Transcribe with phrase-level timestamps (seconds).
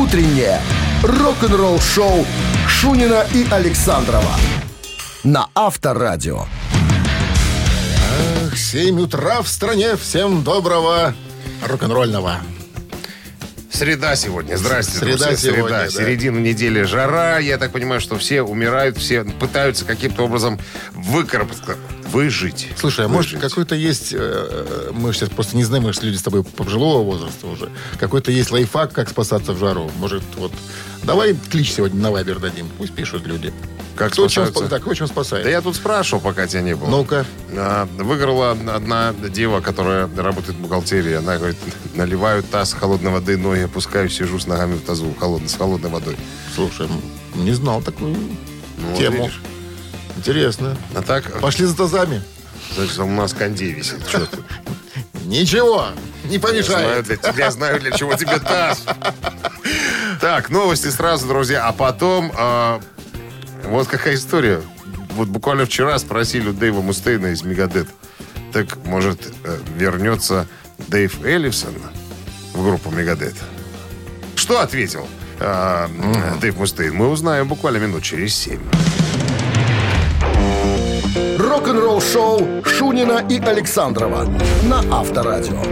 [0.00, 0.60] утреннее
[1.02, 2.26] рок-н-ролл-шоу
[2.66, 4.34] Шунина и Александрова
[5.24, 6.46] на Авторадио.
[8.56, 9.96] 7 утра в стране.
[9.96, 11.14] Всем доброго
[11.66, 12.36] рок-н-ролльного.
[13.70, 14.56] Среда сегодня.
[14.56, 15.36] Здрасте, Среда друзья.
[15.36, 15.84] сегодня, Среда.
[15.84, 15.90] да.
[15.90, 16.82] Середина недели.
[16.82, 17.38] Жара.
[17.38, 20.58] Я так понимаю, что все умирают, все пытаются каким-то образом
[20.92, 21.76] выкарабкаться,
[22.12, 22.68] выжить.
[22.76, 26.22] Слушай, а может какой-то есть, э, мы сейчас просто не знаем, мы же люди с
[26.22, 29.90] тобой пожилого возраста уже, какой-то есть лайфхак, как спасаться в жару?
[29.98, 30.52] Может, вот,
[31.02, 33.52] давай клич сегодня на Вайбер дадим, пусть пишут люди.
[33.96, 34.64] Как кто чем, спасаются?
[34.64, 35.44] спа- да, кто чем спасает?
[35.44, 36.88] Да я тут спрашивал, пока тебя не было.
[36.88, 37.26] Ну-ка.
[37.54, 41.14] А, Выиграла одна дева, которая работает в бухгалтерии.
[41.14, 41.58] Она говорит,
[41.94, 46.16] наливаю таз холодной воды, ноги опускаю, сижу с ногами в тазу холодной, с холодной водой.
[46.54, 46.88] Слушай,
[47.34, 48.14] не знал такую
[48.78, 49.24] Ну, вот тему.
[49.24, 49.40] видишь.
[50.20, 50.76] Интересно.
[50.94, 52.22] А так, Пошли за тазами.
[52.74, 54.06] значит, у нас кондей висит.
[54.06, 54.36] Что ты?
[55.24, 55.86] Ничего,
[56.24, 57.04] не Я знаю, помешает.
[57.06, 58.84] для тебя знаю, для чего тебе таз.
[60.20, 61.66] Так, новости сразу, друзья.
[61.66, 62.80] А потом, а,
[63.64, 64.60] вот какая история.
[65.14, 67.88] Вот буквально вчера спросили у Дэйва Мустейна из Мегадет.
[68.52, 70.46] Так, может, э, вернется
[70.88, 71.74] Дэйв Эллифсон
[72.52, 73.34] в группу Мегадет?
[74.36, 75.08] Что ответил
[75.38, 75.88] а,
[76.42, 76.94] Дэйв Мустейн?
[76.94, 78.60] Мы узнаем буквально минут через семь.
[81.70, 84.24] Рок-н-ролл-шоу Шунина и Александрова
[84.64, 85.62] на Авторадио.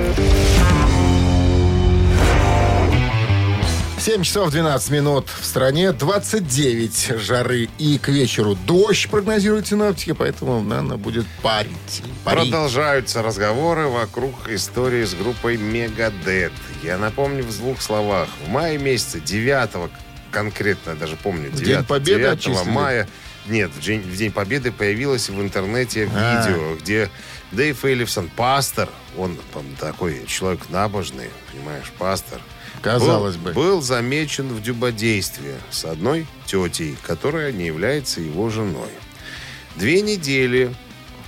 [3.98, 10.62] 7 часов 12 минут в стране, 29 жары и к вечеру дождь прогнозируют синаптики, поэтому,
[10.62, 12.02] наверное, будет парить.
[12.24, 12.42] Парить.
[12.44, 16.52] Продолжаются разговоры вокруг истории с группой Мегадет.
[16.84, 18.28] Я напомню в двух словах.
[18.46, 19.90] В мае месяце, 9
[20.30, 22.70] конкретно, даже помню, 9, День Победы 9 отчислили?
[22.70, 23.08] мая,
[23.48, 26.46] нет, в день, в День Победы появилось в интернете А.
[26.46, 27.10] видео, где
[27.52, 32.40] Дэйв Эллифсон, пастор, он там, такой человек набожный, понимаешь, пастор,
[32.82, 33.52] Казалось был, бы.
[33.52, 38.90] был замечен в дюбодействе с одной тетей, которая не является его женой.
[39.76, 40.74] Две недели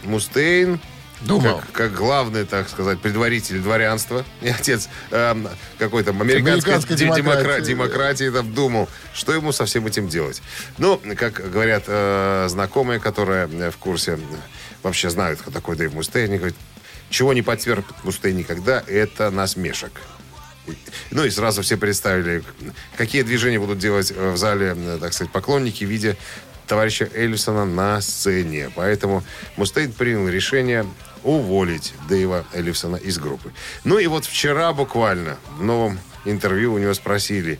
[0.05, 0.81] Мустейн,
[1.23, 1.59] Думал.
[1.59, 5.49] Как, как главный, так сказать, предваритель дворянства, и отец эм,
[5.79, 7.69] какой-то американской, Американской де- демокра- демократии.
[7.71, 10.41] демократии, там, думал, что ему со всем этим делать.
[10.79, 14.17] Ну, как говорят э, знакомые, которые э, в курсе, э,
[14.83, 16.57] вообще знают, кто такой Дэйв Мустейн, они говорят,
[17.11, 19.93] чего не потерпит Мустейн никогда, это насмешек.
[21.11, 22.45] Ну и сразу все представили,
[22.97, 26.17] какие движения будут делать э, в зале, э, так сказать, поклонники в виде
[26.67, 28.71] товарища Эллисона на сцене.
[28.77, 29.25] Поэтому
[29.57, 30.87] Мустейн принял решение
[31.25, 33.53] уволить Дэйва Эллифсона из группы.
[33.85, 37.59] Ну и вот вчера буквально в новом интервью у него спросили,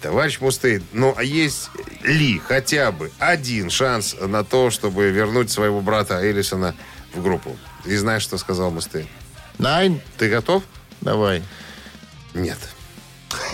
[0.00, 1.70] товарищ Мустейн, ну а есть
[2.02, 6.74] ли хотя бы один шанс на то, чтобы вернуть своего брата Эллисона
[7.14, 7.56] в группу?
[7.84, 9.08] И знаешь, что сказал Мустейн?
[9.58, 10.62] Найн, Ты готов?
[11.00, 11.42] давай.
[12.34, 12.58] Нет.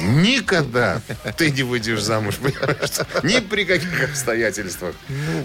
[0.01, 1.01] Никогда
[1.37, 2.91] ты не выйдешь замуж, понимаешь?
[3.23, 4.95] Ни при каких обстоятельствах.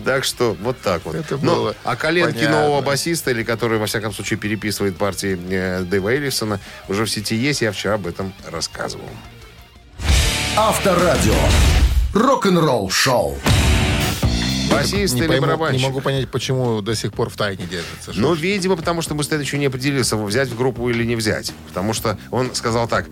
[0.06, 1.16] Так что вот так вот.
[1.16, 2.62] Ну, Это Ну, было а коленки понятно.
[2.62, 7.36] нового басиста, или который, во всяком случае, переписывает партии э, Дэйва Эллифсона, уже в сети
[7.36, 7.62] есть.
[7.62, 9.09] Я вчера об этом рассказывал.
[10.56, 11.34] Авторадио.
[12.14, 13.38] Рок-н-ролл-шоу.
[14.75, 15.81] Басист не, или пойму- барабанщик?
[15.81, 18.11] не могу понять, почему до сих пор в тайне держится.
[18.16, 21.53] Ну, видимо, потому что Мустейн еще не определился, взять в группу или не взять.
[21.67, 23.06] Потому что он сказал так,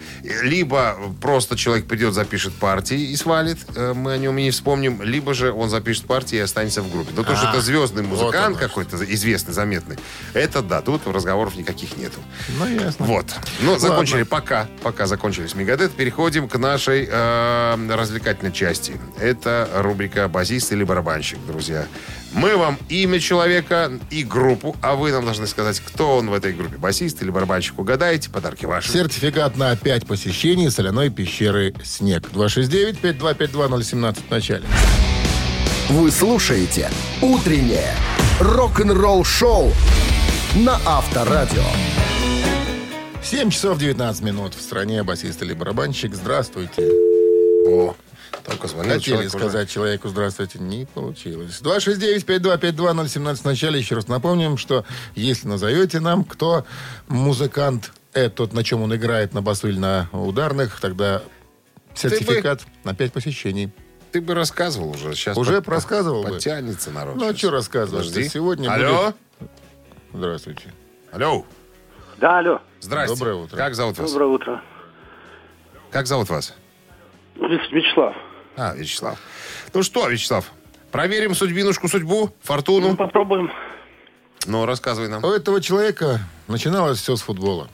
[0.43, 5.01] либо просто человек придет, запишет партии и свалит, э, мы о нем и не вспомним,
[5.01, 7.11] либо же он запишет партии и останется в группе.
[7.15, 9.97] Но то, что А, это звездный музыкант какой-то, известный, заметный,
[10.33, 12.19] это да, тут разговоров никаких нету.
[12.59, 13.05] Ну, ясно.
[13.05, 13.25] Вот.
[13.61, 14.67] Ну, закончили пока.
[14.83, 15.91] Пока закончились Мегадет.
[15.91, 18.99] Переходим к нашей э, развлекательной части.
[19.19, 21.87] Это рубрика «Басист или барабанщик», друзья.
[22.33, 26.53] Мы вам имя человека и группу, а вы нам должны сказать, кто он в этой
[26.53, 26.77] группе.
[26.77, 27.77] Басист или барабанщик.
[27.77, 28.91] Угадаете, подарки ваши.
[28.91, 32.29] Сертификат на 5 посещений соляной пещеры «Снег».
[32.31, 34.63] 269-5252-017 в начале.
[35.89, 36.89] Вы слушаете
[37.21, 37.93] «Утреннее
[38.39, 39.73] рок-н-ролл-шоу»
[40.55, 41.63] на Авторадио.
[43.23, 45.03] 7 часов 19 минут в стране.
[45.03, 46.15] Басист или барабанщик.
[46.15, 46.89] Здравствуйте.
[47.67, 47.95] О,
[48.45, 49.39] только звонил Хотели человек уже.
[49.39, 51.61] сказать человеку здравствуйте, не получилось.
[51.61, 53.79] 269-5252-017 в начале.
[53.79, 54.85] Еще раз напомним, что
[55.15, 56.65] если назовете нам, кто
[57.07, 61.21] музыкант этот, на чем он играет, на басу или на ударных, тогда
[61.93, 63.71] сертификат на 5 посещений.
[64.11, 65.13] Ты бы рассказывал уже.
[65.15, 66.29] Сейчас Уже под- рассказывал бы.
[66.31, 67.15] Подтянется народ.
[67.15, 68.07] Ну, а что рассказывать?
[68.07, 68.27] Подожди.
[68.29, 69.13] Сегодня Алло?
[70.13, 70.73] Здравствуйте.
[71.13, 71.45] Алло.
[72.17, 72.59] Да, алло.
[72.81, 73.15] Здрасте.
[73.15, 73.55] Доброе утро.
[73.55, 74.11] Как зовут вас?
[74.11, 74.61] Доброе утро.
[75.91, 76.53] Как зовут вас?
[77.35, 78.13] Вя- Вячеслав.
[78.57, 79.17] А, Вячеслав.
[79.73, 80.51] Ну что, Вячеслав,
[80.91, 82.95] проверим судьбинушку, судьбу, Ну, фортуну.
[82.95, 83.49] попробуем.
[84.47, 85.23] Ну, рассказывай нам.
[85.23, 87.67] У этого человека начиналось все с футбола.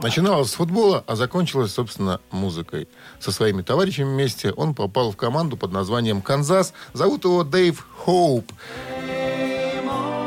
[0.00, 2.88] Начиналось с футбола, а закончилось, собственно, музыкой.
[3.20, 6.72] Со своими товарищами вместе он попал в команду под названием «Канзас».
[6.92, 8.50] Зовут его Дэйв Хоуп.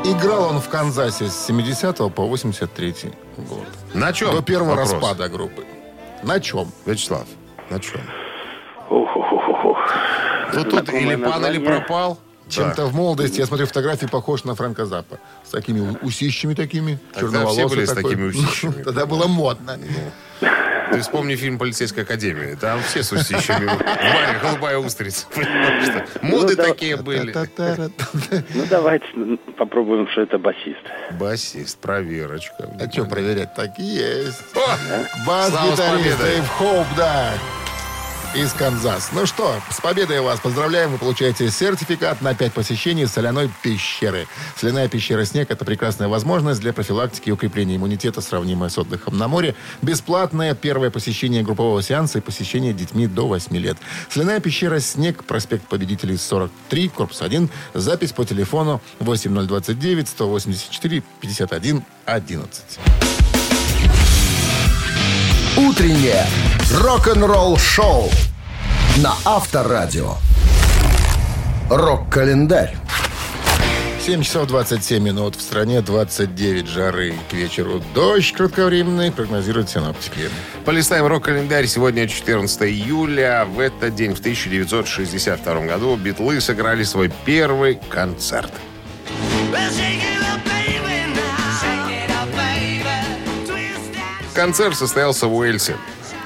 [0.04, 2.94] Играл он в Канзасе с 70 по 83
[3.36, 3.66] год.
[3.94, 4.30] На чем?
[4.34, 4.92] До первого Вопрос.
[4.92, 5.64] распада группы.
[6.22, 6.70] На чем?
[6.86, 7.26] Вячеслав,
[7.70, 8.00] на чем?
[10.54, 12.18] Ну тут или пан, или пропал.
[12.48, 15.18] Чем-то в молодости, я смотрю, фотографии похож на Фрэнка Заппа.
[15.44, 18.82] С такими усищами такими, Тогда черноволосый все были с такими усищами.
[18.82, 19.78] Тогда было модно.
[20.90, 22.56] Ты вспомни фильм «Полицейская академия».
[22.56, 23.66] Там все с усищами.
[23.68, 25.26] В баре голубая устрица.
[26.22, 27.34] Моды Ну такие были.
[28.54, 29.04] Ну, давайте
[29.58, 30.80] попробуем, что это басист.
[31.20, 32.70] Басист, проверочка.
[32.80, 33.54] А что проверять?
[33.54, 34.42] Так и есть.
[35.26, 36.18] Бас-гитарист.
[36.18, 37.34] Дэйв Хоуп, да.
[38.36, 39.10] Из Канзас.
[39.12, 40.90] Ну что, с победой вас поздравляем.
[40.90, 44.28] Вы получаете сертификат на 5 посещений соляной пещеры.
[44.54, 49.28] Соляная пещера «Снег»— это прекрасная возможность для профилактики и укрепления иммунитета, сравнимая с отдыхом на
[49.28, 49.54] море.
[49.80, 53.78] Бесплатное первое посещение группового сеанса и посещение детьми до 8 лет.
[54.10, 57.48] Соляная пещера «Снег», проспект Победителей 43, корпус 1.
[57.72, 62.78] Запись по телефону 8029 184 51 11.
[65.58, 66.24] Утреннее
[66.72, 68.08] рок-н-ролл-шоу
[68.98, 70.14] на Авторадио.
[71.68, 72.76] Рок-календарь.
[74.06, 75.34] 7 часов 27 минут.
[75.34, 77.12] В стране 29 жары.
[77.28, 80.30] К вечеру дождь кратковременный, прогнозируют синоптики.
[80.64, 81.66] Полистаем рок-календарь.
[81.66, 83.44] Сегодня 14 июля.
[83.44, 88.52] В этот день, в 1962 году, Битлы сыграли свой первый концерт.
[94.38, 95.76] Концерт состоялся в Уэльсе.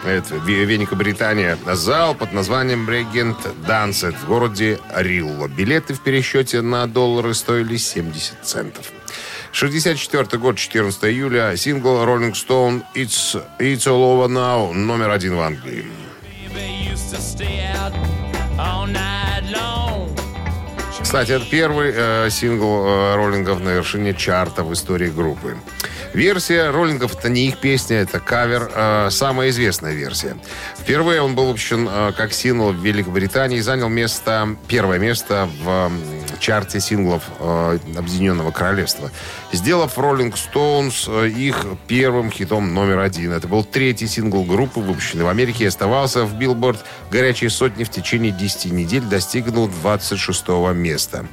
[0.04, 1.56] Это Ве- Великобритания.
[1.72, 5.48] Зал под названием Регент Дансет в городе Рилло.
[5.48, 8.92] Билеты в пересчете на доллары стоили 70 центов.
[9.52, 11.56] 64 год, 14 июля.
[11.56, 15.86] Сингл Rolling Stone It's, It's All Over Now номер один в Англии.
[21.02, 25.56] Кстати, это первый э, сингл э, роллингов на вершине чарта в истории группы.
[26.14, 30.36] Версия роллингов это не их песня, это кавер, э, самая известная версия.
[30.78, 35.68] Впервые он был выпущен э, как сингл в Великобритании и занял место, первое место в
[35.68, 36.02] м,
[36.38, 39.10] чарте синглов э, Объединенного Королевства,
[39.52, 43.32] сделав Rolling Stones э, их первым хитом номер один.
[43.32, 47.90] Это был третий сингл группы, выпущенный в Америке, и оставался в Билборд горячей сотни в
[47.90, 51.24] течение 10 недель, достигнул 26 места.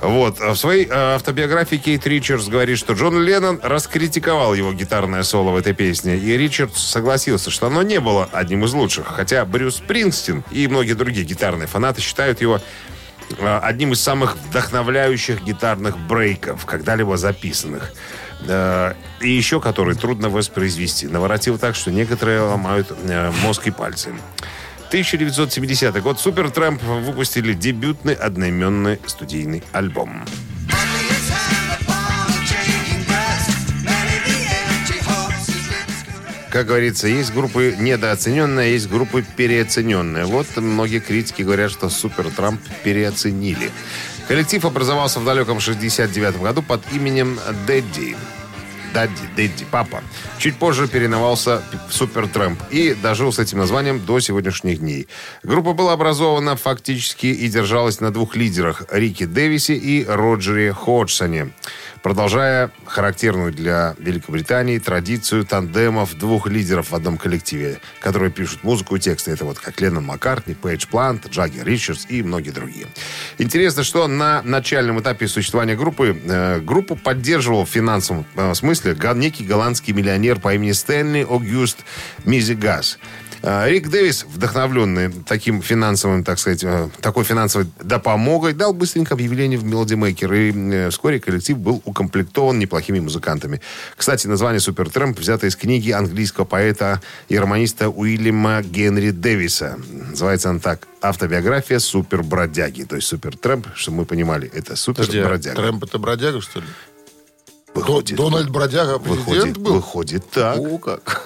[0.00, 0.40] Вот.
[0.40, 5.50] А В своей э, автобиографии Кейт Ричардс говорит, что Джон Леннон раскритиковал его гитарное соло
[5.50, 6.16] в этой песне.
[6.16, 9.06] И Ричардс согласился, что оно не было одним из лучших.
[9.06, 12.60] Хотя Брюс Спрингстин и многие другие гитарные фанаты считают его
[13.38, 17.92] э, одним из самых вдохновляющих гитарных брейков, когда-либо записанных.
[18.42, 21.08] И еще который трудно воспроизвести.
[21.08, 24.12] Наворотил так, что некоторые ломают э, мозг и пальцы.
[24.88, 30.24] 1970 год Супертрэмп выпустили дебютный одноименный студийный альбом.
[36.50, 40.24] Как говорится, есть группы недооцененные, есть группы переоцененные.
[40.24, 43.70] Вот многие критики говорят, что Супер Трамп переоценили.
[44.26, 48.16] Коллектив образовался в далеком 69 году под именем Дэдди.
[48.96, 50.02] Дадди, Дэдди, папа.
[50.38, 55.06] Чуть позже переименовался в Супер Трэмп и дожил с этим названием до сегодняшних дней.
[55.42, 61.52] Группа была образована фактически и держалась на двух лидерах Рике Дэвисе и Роджере Ходжсоне,
[62.02, 68.98] продолжая характерную для Великобритании традицию тандемов двух лидеров в одном коллективе, которые пишут музыку и
[68.98, 69.32] тексты.
[69.32, 72.86] Это вот как Леннон Маккартни, Пейдж Плант, Джаггер Ричардс и многие другие.
[73.36, 79.14] Интересно, что на начальном этапе существования группы э, группу поддерживал в финансовом э, смысле га-
[79.14, 81.78] некий голландский миллионер по имени Стэнли Огюст
[82.24, 82.98] Мизигас.
[83.42, 89.58] Э, Рик Дэвис, вдохновленный таким финансовым, так сказать, э, такой финансовой допомогой, дал быстренько объявление
[89.58, 93.60] в Melody Maker, и э, вскоре коллектив был укомплектован неплохими музыкантами.
[93.96, 99.78] Кстати, название Супертрэмп взято из книги английского поэта и романиста Уильяма Генри Дэвиса.
[100.10, 102.82] Называется он так «Автобиография супербродяги».
[102.84, 105.56] То есть Супертрэмп, чтобы мы понимали, это супербродяга.
[105.56, 106.66] Трэмп это бродяга, что ли?
[107.76, 109.74] Выходит, Дональд Бродяга президент выходит, был?
[109.74, 110.58] выходит так.
[110.58, 111.24] О, как.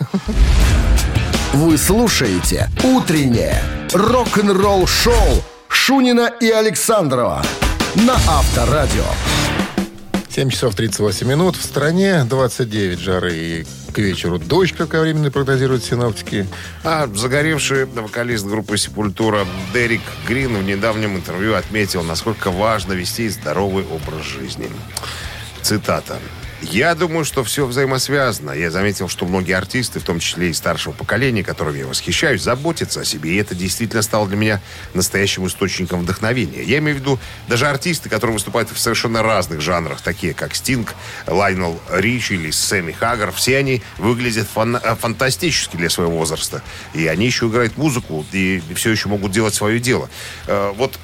[1.53, 7.45] Вы слушаете «Утреннее рок-н-ролл-шоу» Шунина и Александрова
[7.95, 9.05] на Авторадио.
[10.29, 11.55] 7 часов 38 минут.
[11.55, 16.49] В стране 29 жары и к вечеру дождь кратковременный прогнозируют синоптики.
[16.83, 23.85] А загоревший вокалист группы «Сепультура» Дерек Грин в недавнем интервью отметил, насколько важно вести здоровый
[23.85, 24.69] образ жизни.
[25.63, 26.19] Цитата.
[26.63, 28.51] Я думаю, что все взаимосвязано.
[28.51, 33.01] Я заметил, что многие артисты, в том числе и старшего поколения, которым я восхищаюсь, заботятся
[33.01, 33.33] о себе.
[33.33, 34.61] И это действительно стало для меня
[34.93, 36.63] настоящим источником вдохновения.
[36.63, 40.95] Я имею в виду даже артисты, которые выступают в совершенно разных жанрах, такие как Стинг,
[41.27, 43.33] Лайонел Ричи или Сэмми Хаггар.
[43.33, 46.63] Все они выглядят фан- э, фантастически для своего возраста.
[46.93, 50.11] И они еще играют музыку и все еще могут делать свое дело.
[50.47, 50.99] Э, Вот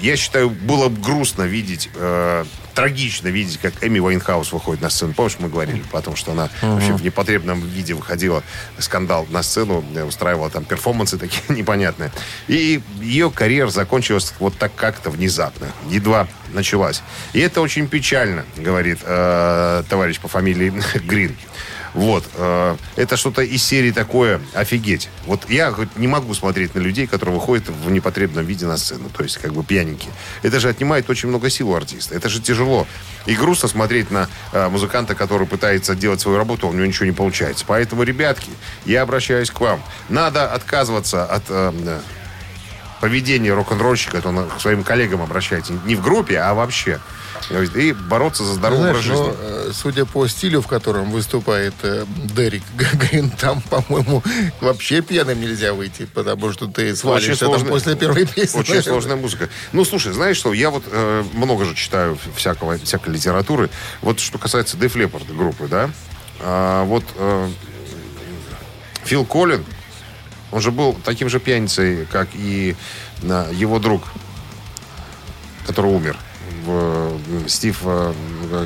[0.00, 5.12] я считаю, было бы грустно видеть э, трагично видеть, как Эми Уайнхаус выходит на сцену.
[5.14, 8.42] Помнишь, мы говорили, потому что она вообще в непотребном виде выходила,
[8.78, 12.10] скандал на сцену, э, устраивала там перформансы такие непонятные.
[12.48, 17.02] И ее карьера закончилась вот так как-то внезапно, едва началась.
[17.32, 20.72] И это очень печально, говорит э, товарищ по фамилии
[21.06, 21.36] Грин.
[21.94, 22.24] Вот.
[22.34, 25.08] э, это что-то из серии такое офигеть.
[25.26, 29.08] Вот я не могу смотреть на людей, которые выходят в непотребном виде на сцену.
[29.16, 30.12] То есть как бы пьяненькие.
[30.42, 32.14] Это же отнимает очень много сил у артиста.
[32.14, 32.86] Это же тяжело.
[33.26, 37.06] И грустно смотреть на э, музыканта, который пытается делать свою работу, а у него ничего
[37.06, 37.64] не получается.
[37.66, 38.50] Поэтому, ребятки,
[38.84, 39.82] я обращаюсь к вам.
[40.08, 42.00] Надо отказываться от э,
[43.00, 45.72] поведения рок-н-ролльщика, то он к своим коллегам обращается.
[45.84, 47.00] Не в группе, а вообще.
[47.74, 49.34] И бороться за здоровый образ Знаешь, жизни.
[49.40, 54.22] ну, э, судя по стилю, в котором выступает э, Дерек Грин, там, по-моему,
[54.60, 57.68] вообще пьяным нельзя выйти, потому что ты свалишься там сложно.
[57.70, 58.58] после первой песни.
[58.58, 59.48] Очень сложная музыка.
[59.72, 63.68] Ну, слушай, знаешь что, я вот э, много же читаю всякого, всякой литературы.
[64.00, 65.90] Вот что касается Def Leppard группы, да,
[66.40, 67.48] а, вот э,
[69.04, 69.64] Фил Коллин,
[70.52, 72.76] он же был таким же пьяницей, как и
[73.22, 74.02] э, его друг,
[75.66, 76.16] который умер.
[76.72, 78.12] Э, Стив, э,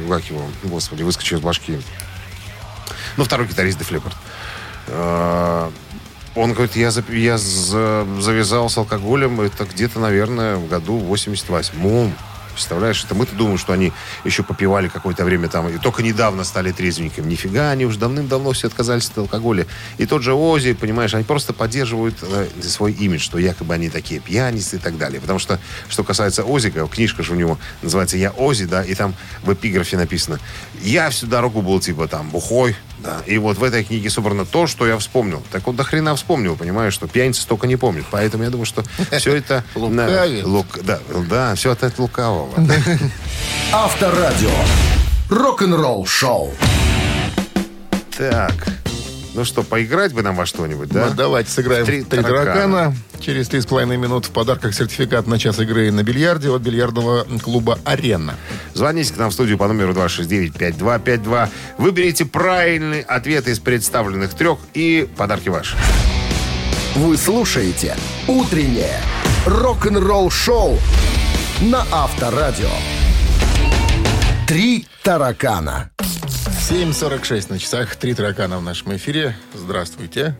[0.08, 1.80] как его, господи, выскочил из башки.
[3.16, 4.14] Ну, второй гитарист Def Leppard.
[4.88, 5.70] Э,
[6.37, 12.12] Он говорит, я, зап- я за- завязал с алкоголем, это где-то, наверное, в году 88-м.
[12.54, 13.92] Представляешь, это мы-то думаем, что они
[14.25, 17.30] еще попивали какое-то время там, и только недавно стали трезвенниками.
[17.30, 19.66] Нифига, они уже давным-давно все отказались от алкоголя.
[19.99, 24.20] И тот же Ози, понимаешь, они просто поддерживают э, свой имидж, что якобы они такие
[24.20, 25.20] пьяницы и так далее.
[25.20, 25.58] Потому что,
[25.88, 29.96] что касается Озика, книжка же у него называется «Я Ози», да, и там в эпиграфе
[29.96, 30.40] написано
[30.82, 34.66] «Я всю дорогу был типа там бухой, да, и вот в этой книге собрано то,
[34.66, 35.42] что я вспомнил.
[35.52, 38.04] Так вот, до хрена вспомнил, понимаешь, что пьяницы столько не помнят.
[38.11, 38.82] Поэтому я думаю, что
[39.18, 39.62] все это...
[40.44, 42.50] Лук- Да, да, все это от лукавого.
[43.73, 44.50] Авторадио.
[45.30, 46.52] Рок-н-ролл шоу.
[48.16, 48.54] Так,
[49.35, 51.09] ну что, поиграть бы нам во что-нибудь, да?
[51.09, 52.45] Ну, давайте сыграем Три три, таракана.
[52.45, 52.97] таракана.
[53.21, 57.26] Через три с половиной минут в подарках сертификат на час игры на бильярде от бильярдного
[57.43, 58.37] клуба «Арена».
[58.75, 61.49] Звоните к нам в студию по номеру 269-5252.
[61.79, 65.76] Выберите правильный ответ из представленных трех, и подарки ваши.
[66.95, 67.97] Вы слушаете
[68.29, 69.00] «Утреннее
[69.47, 70.79] рок-н-ролл-шоу»
[71.61, 72.71] на Авторадио.
[74.47, 75.91] «Три таракана».
[76.64, 77.94] 7.46 на часах.
[77.97, 79.37] Три таракана в нашем эфире.
[79.52, 80.35] Здравствуйте.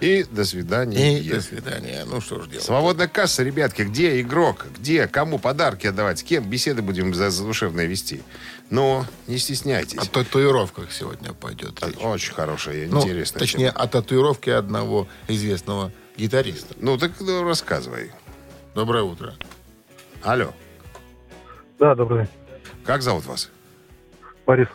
[0.00, 1.18] И до свидания.
[1.18, 2.04] И до свидания.
[2.06, 2.64] Ну что ж делать.
[2.64, 3.82] Свободная касса, ребятки.
[3.82, 4.66] Где игрок?
[4.78, 5.08] Где?
[5.08, 6.20] Кому подарки отдавать?
[6.20, 8.22] С кем беседы будем за задушевные вести?
[8.70, 9.98] Но не стесняйтесь.
[9.98, 11.96] О татуировках сегодня пойдет речь.
[12.00, 13.82] Очень хорошая, Ну, интересная точнее, тема.
[13.82, 16.76] о татуировке одного известного гитариста.
[16.78, 18.12] Ну, так ну, рассказывай.
[18.76, 19.34] Доброе утро.
[20.22, 20.54] Алло.
[21.80, 22.32] Да, добрый день.
[22.84, 23.50] Как зовут вас?
[24.46, 24.68] Борис.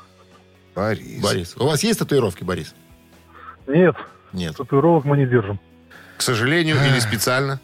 [0.75, 1.21] Борис.
[1.21, 1.55] Борис.
[1.57, 2.73] У вас есть татуировки, Борис?
[3.67, 3.95] Нет,
[4.33, 4.55] Нет.
[4.55, 5.59] татуировок мы не держим.
[6.17, 7.59] К сожалению или специально?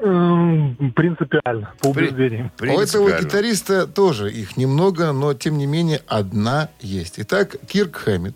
[0.00, 2.52] Эм, Принципиально, по При- убеждениям.
[2.60, 7.14] У этого гитариста тоже их немного, но тем не менее одна есть.
[7.18, 8.34] Итак, Кирк Хэммит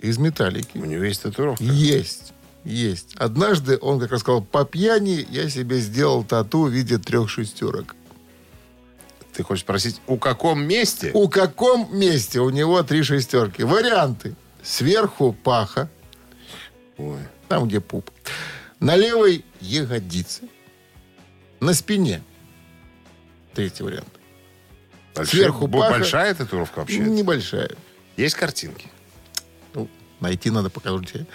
[0.00, 0.78] из «Металлики».
[0.78, 1.62] У него есть татуировка.
[1.64, 2.32] Есть.
[2.64, 3.14] Есть.
[3.16, 7.94] Однажды он как раз сказал, по пьяни я себе сделал тату в виде трех шестерок.
[9.32, 11.10] Ты хочешь спросить, у каком месте?
[11.14, 13.62] У каком месте у него три шестерки?
[13.62, 14.34] Варианты.
[14.62, 15.88] Сверху паха,
[16.98, 17.18] Ой.
[17.48, 18.10] там, где пуп.
[18.78, 20.42] На левой ягодице.
[21.60, 22.22] На спине.
[23.54, 24.08] Третий вариант.
[25.14, 25.90] Большая- Сверху паха.
[25.92, 26.98] Большая татуировка вообще?
[26.98, 27.70] Небольшая.
[28.16, 28.88] Есть картинки?
[29.74, 29.88] Ну,
[30.20, 31.26] найти надо, покажите.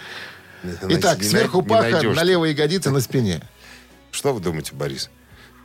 [0.62, 3.42] Найти Итак, не сверху паха, на левой ягодице, на спине.
[4.10, 5.10] Что вы думаете, Борис?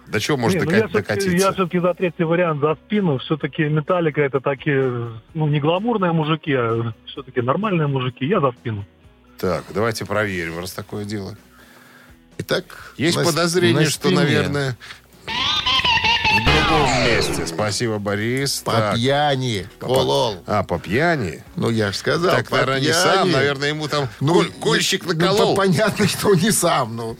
[0.08, 1.38] До чего может Не, ну дока- я все-таки, докатиться?
[1.48, 3.18] я все-таки за третий вариант, за спину.
[3.20, 8.26] Все-таки металлика это такие, ну, не гламурные мужики, а все-таки нормальные мужики.
[8.26, 8.86] Я за спину.
[9.40, 11.38] Так, давайте проверим, раз такое дело.
[12.38, 14.16] Итак, Есть на подозрение, на что, спине.
[14.16, 14.78] наверное,
[15.26, 17.46] в другом месте.
[17.48, 18.62] Спасибо, Борис.
[18.66, 18.96] По Так.
[18.96, 19.68] пьяни.
[19.80, 20.44] По- Олол.
[20.48, 21.44] А, по пьяни?
[21.56, 23.00] Ну, я же сказал, так, по наверное, не пьяни.
[23.02, 23.32] сам.
[23.32, 25.56] Наверное, ему там коль- кольщик ну, наколол.
[25.56, 26.96] по- понятно, что не сам.
[26.96, 27.18] Ну,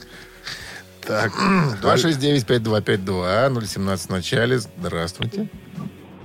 [1.06, 1.32] Так.
[1.82, 4.58] 269-5252, 017 в начале.
[4.58, 5.48] Здравствуйте.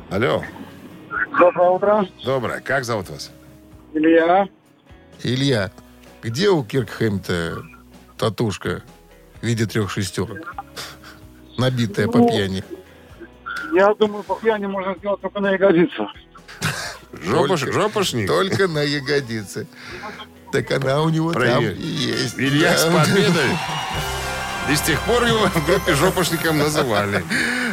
[0.10, 0.44] Алло.
[1.40, 2.08] Доброе утро.
[2.24, 2.60] Доброе.
[2.62, 3.32] Как зовут вас?
[3.94, 4.48] Илья.
[5.24, 5.72] Илья,
[6.22, 7.64] где у Киркхэм-то
[8.18, 8.82] татушка
[9.42, 10.56] в виде трех шестерок?
[11.58, 12.64] Набитая по Ну, пьяни.
[13.74, 16.10] Я думаю, по пьяни можно сделать только на ягодицу.
[17.12, 18.28] Жопош, Только- жопошник?
[18.28, 19.68] Только на ягодице.
[20.52, 21.78] Так она у него там Проверь.
[21.78, 22.40] и есть.
[22.40, 23.04] Илья с Да.
[23.04, 23.50] победой.
[24.70, 27.24] И с тех пор его в группе жопошником называли.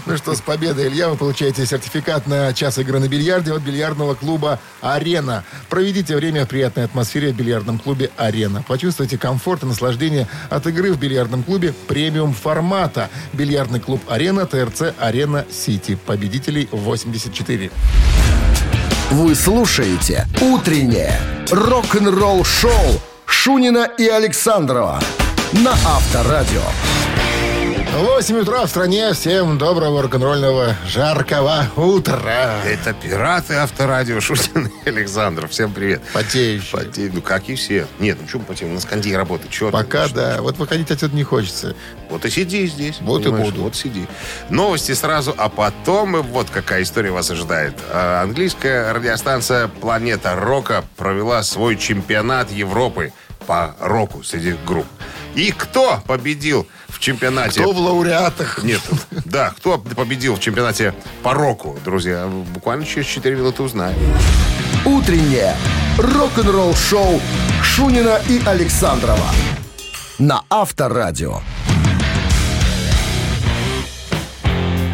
[0.06, 4.14] Ну что, с победой, Илья, вы получаете сертификат на час игры на бильярде от бильярдного
[4.14, 5.44] клуба «Арена».
[5.68, 8.62] Проведите время в приятной атмосфере в бильярдном клубе «Арена».
[8.66, 13.10] Почувствуйте комфорт и наслаждение от игры в бильярдном клубе премиум формата.
[13.34, 15.98] Бильярдный клуб «Арена», ТРЦ «Арена Сити».
[16.06, 17.70] Победителей 84.
[19.10, 24.98] Вы слушаете «Утреннее рок-н-ролл-шоу» Шунина и Александрова
[25.52, 26.62] на Авторадио.
[27.98, 29.12] 8 утра в стране.
[29.14, 32.60] Всем доброго рок-н-ролльного жаркого утра.
[32.66, 35.50] Это пираты авторадио Шутин и Александров.
[35.50, 36.02] Всем привет.
[36.12, 36.70] Потеющие.
[36.72, 37.86] Поте- Ну, как и все.
[37.98, 38.72] Нет, ну что мы потеем?
[38.72, 39.50] У нас кондей работает.
[39.50, 39.70] Ты?
[39.70, 40.42] Пока, Что- да.
[40.42, 41.74] Вот выходить отсюда не хочется.
[42.10, 42.98] Вот и сиди здесь.
[43.00, 43.46] Вот и понимаешь?
[43.46, 43.62] буду.
[43.62, 44.06] Вот сиди.
[44.50, 47.74] Новости сразу, а потом и вот какая история вас ожидает.
[47.90, 53.12] А, Английская радиостанция «Планета Рока» провела свой чемпионат Европы
[53.46, 54.86] по року среди групп.
[55.36, 57.60] И кто победил в чемпионате?
[57.60, 58.64] Кто в лауреатах?
[58.64, 58.80] Нет,
[59.26, 62.26] да, кто победил в чемпионате по року, друзья?
[62.26, 63.98] Буквально через 4 минуты узнаем.
[64.86, 65.54] Утреннее
[65.98, 67.20] рок-н-ролл-шоу
[67.62, 69.30] Шунина и Александрова
[70.18, 71.42] на Авторадио.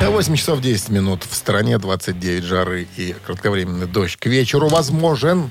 [0.00, 1.22] 8 часов 10 минут.
[1.22, 4.16] В стране 29 жары и кратковременный дождь.
[4.16, 5.50] К вечеру возможен.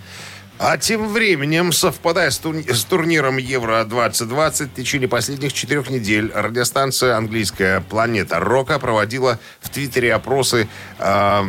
[0.63, 7.17] А тем временем, совпадая с, тур- с турниром Евро-2020, в течение последних четырех недель радиостанция
[7.17, 11.43] английская «Планета Рока» проводила в Твиттере опросы, э,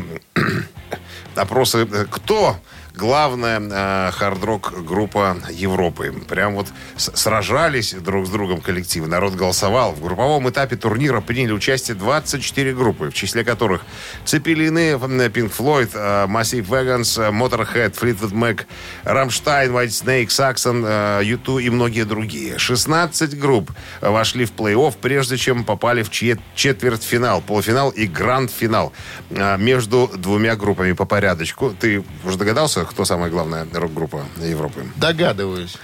[1.34, 2.56] опросы кто
[2.94, 6.12] главная э, хард-рок группа Европы.
[6.28, 9.06] Прям вот сражались друг с другом коллективы.
[9.06, 9.92] Народ голосовал.
[9.92, 13.82] В групповом этапе турнира приняли участие 24 группы, в числе которых
[14.24, 18.66] Цеппелины, Pink Floyd, э, Massive Wagons, э, Motorhead, Fleetwood Mac,
[19.04, 22.58] Rammstein, Whitesnake, Saxon, э, U2 и многие другие.
[22.58, 28.92] 16 групп вошли в плей-офф, прежде чем попали в чет- четвертьфинал, полуфинал и гранд-финал
[29.30, 31.74] э, между двумя группами по порядочку.
[31.78, 34.86] Ты уже догадался, кто самая главная рок-группа Европы?
[34.96, 35.76] Догадываюсь.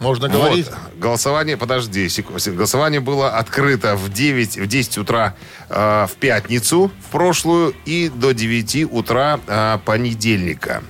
[0.00, 0.66] Можно говорить?
[0.66, 0.98] Вот.
[0.98, 5.34] Голосование, подожди, секу- сек- голосование было открыто в 9, в 10 утра
[5.68, 10.82] э, в пятницу в прошлую и до 9 утра э, понедельника.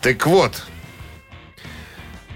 [0.00, 0.64] Так вот,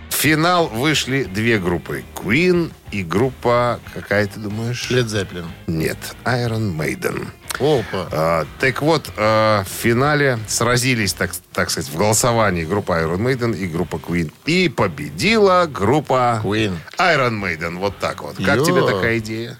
[0.09, 2.05] в финал вышли две группы.
[2.15, 4.89] Queen и группа, какая ты думаешь?
[4.91, 5.47] Лед Зеппелин.
[5.67, 7.29] Нет, Iron Maiden.
[7.61, 8.09] Опа.
[8.13, 13.57] А, так вот, а, в финале сразились, так, так сказать, в голосовании группа Iron Maiden
[13.57, 14.33] и группа Queen.
[14.47, 16.77] И победила группа Queen.
[16.99, 17.79] Iron Maiden.
[17.79, 18.37] Вот так вот.
[18.37, 18.65] Как Йо.
[18.65, 19.59] тебе такая идея?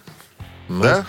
[0.69, 1.05] Да?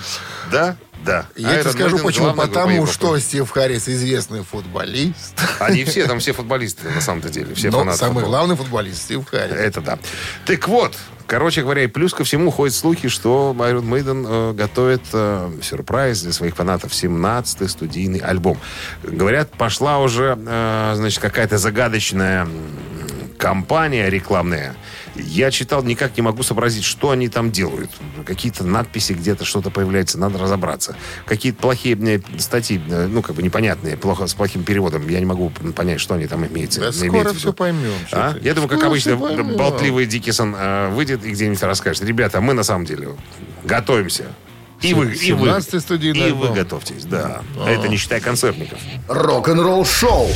[0.51, 0.75] Да?
[1.05, 1.25] Да.
[1.35, 2.33] Я тебе Iron скажу Maiden почему.
[2.33, 5.33] Потому что Стив Харрис известный футболист.
[5.59, 7.55] Они все, там все футболисты, на самом-то деле.
[7.55, 8.31] Все Но фанаты самый футбола.
[8.31, 9.55] главный футболист Стив Харрис.
[9.55, 9.99] Это да.
[10.45, 10.97] Так вот,
[11.29, 16.23] короче говоря, и плюс ко всему ходят слухи, что Iron Maiden э, готовит э, сюрприз
[16.23, 16.91] для своих фанатов.
[16.91, 18.57] 17-й студийный альбом.
[19.03, 22.51] Говорят, пошла уже, э, значит, какая-то загадочная м,
[23.37, 24.75] кампания рекламная.
[25.21, 27.91] Я читал, никак не могу сообразить, что они там делают.
[28.25, 30.95] Какие-то надписи где-то что-то появляется, надо разобраться.
[31.25, 35.07] Какие-то плохие э, статьи, э, ну, как бы непонятные, плохо, с плохим переводом.
[35.07, 36.79] Я не могу понять, что они там имеются.
[36.79, 37.39] Да имеют скоро виду.
[37.39, 37.93] все поймем.
[38.11, 38.35] А?
[38.41, 42.03] Я думаю, как обычно, болтливый Дикисон э, выйдет и где-нибудь расскажет.
[42.03, 43.15] Ребята, мы на самом деле
[43.63, 44.25] готовимся.
[44.81, 47.41] И вы, и вы, 17-й студийный и вы готовьтесь, да.
[47.67, 48.79] Это не считая концертников.
[49.07, 50.29] Рок-н-ролл-шоу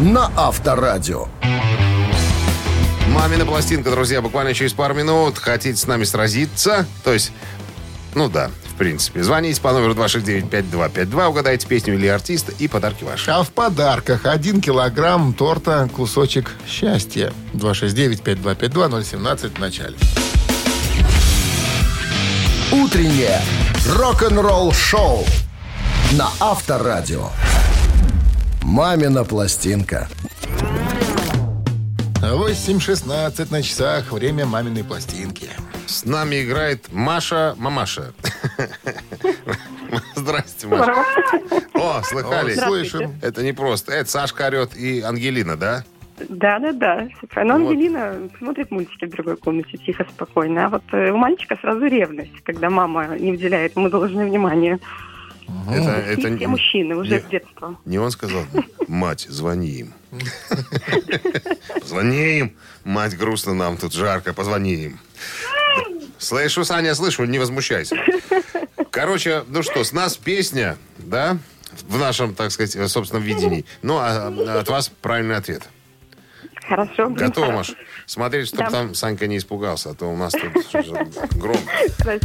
[0.00, 1.28] на Авторадио.
[3.10, 5.38] Мамина пластинка, друзья, буквально через пару минут.
[5.38, 6.86] Хотите с нами сразиться?
[7.02, 7.32] То есть,
[8.14, 9.22] ну да, в принципе.
[9.22, 13.30] Звоните по номеру 269-5252, угадайте песню или артиста и подарки ваши.
[13.30, 17.32] А в подарках один килограмм торта «Кусочек счастья».
[17.54, 19.96] 269-5252-017 в начале.
[22.72, 23.40] Утреннее
[23.88, 25.24] рок-н-ролл-шоу
[26.12, 27.30] на Авторадио.
[28.62, 30.08] «Мамина пластинка».
[32.34, 34.12] 8.16 на часах.
[34.12, 35.48] Время маминой пластинки.
[35.86, 38.12] С нами играет Маша Мамаша.
[40.14, 40.94] Здрасте, Маша.
[41.74, 42.54] О, слыхали?
[42.54, 43.14] Слышим.
[43.20, 43.92] Это не просто.
[43.92, 45.84] Это Сашка орет и Ангелина, да?
[46.28, 47.08] Да, да, да.
[47.36, 47.70] Но Вот.
[47.70, 50.66] Ангелина смотрит мультики в другой комнате тихо, спокойно.
[50.66, 54.78] А вот э, у мальчика сразу ревность, когда мама не уделяет ему должное внимание.
[55.70, 57.76] Это, это И все не- мужчины уже не- с детства.
[57.84, 58.44] Не он сказал,
[58.88, 59.94] мать, звони им.
[61.84, 62.56] Звони им.
[62.84, 64.98] Мать, грустно нам, тут жарко, позвони им.
[66.18, 67.96] Слышу, Саня, слышу, не возмущайся.
[68.90, 71.38] Короче, ну что, с нас песня, да,
[71.88, 73.64] в нашем, так сказать, собственном видении.
[73.82, 74.28] Ну, а
[74.60, 75.62] от вас правильный ответ.
[76.68, 77.08] Хорошо.
[77.10, 77.72] Готово, хорошо.
[77.72, 77.86] Маш?
[78.06, 78.70] Смотреть, чтобы Да.
[78.70, 80.52] там Санька не испугался, а то у нас тут
[81.36, 81.60] громко.
[81.98, 82.20] Хорошо.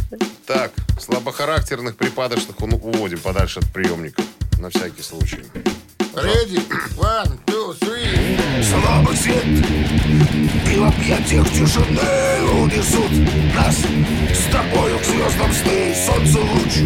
[0.46, 4.22] Так, слабохарактерных, припадочных уводим подальше от приемника.
[4.60, 5.42] На всякий случай.
[6.16, 6.60] Ready?
[6.96, 8.62] One, two, three.
[8.62, 9.44] Слабый свет.
[9.44, 12.00] И в объятиях тишины
[12.62, 13.10] унесут
[13.54, 13.76] Нас.
[13.76, 16.78] С тобою к звездам сны Солнце луч.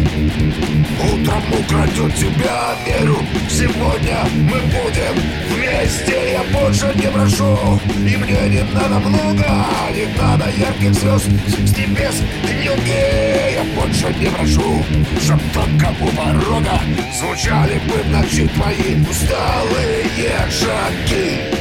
[0.99, 3.17] Утром украдет тебя Верю,
[3.49, 5.15] сегодня мы будем
[5.49, 6.33] вместе.
[6.33, 7.79] Я больше не прошу.
[7.95, 9.65] И мне не надо много
[9.95, 11.27] Не надо ярких звезд.
[11.47, 14.83] С небес дневки Я больше не прошу.
[15.21, 16.81] Чтоб только у порога
[17.17, 20.03] Звучали бы ночи твои Усталые
[20.49, 21.51] шаги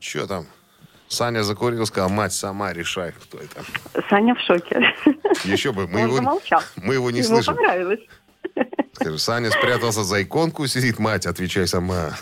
[0.00, 0.46] Че там?
[1.08, 3.62] Саня закурил, сказал, мать, сама решай, кто это.
[4.08, 4.94] Саня в шоке.
[5.44, 6.60] Еще бы, мы Он его, замолчал.
[6.76, 7.54] мы его не Ему слышим.
[7.54, 8.00] понравилось.
[8.94, 12.12] Скажи, Саня спрятался за иконку, сидит, мать, отвечай сама.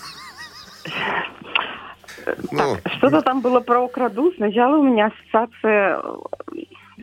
[2.51, 4.33] Ну, Что-то там было про украду.
[4.37, 6.17] Сначала у меня ассоциация э,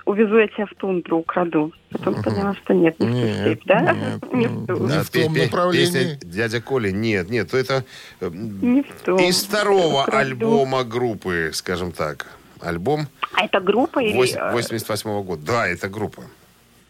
[0.05, 1.71] увезу я тебя в тундру, украду.
[1.91, 3.93] Потом поняла, что нет, не в ту Нет, степь, да?
[3.93, 4.87] нет, Не в ту.
[4.87, 5.85] Не а в том направлении.
[5.85, 7.83] Песня дядя Коля, нет, нет, это
[8.19, 9.19] э, Не в том.
[9.19, 10.17] из второго Украду.
[10.17, 12.27] альбома группы, скажем так.
[12.59, 14.17] Альбом А это группа или...
[14.17, 15.41] вось- э, 88 года.
[15.45, 16.23] Да, это группа.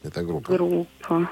[0.03, 0.51] Это группа.
[0.53, 1.29] Группа.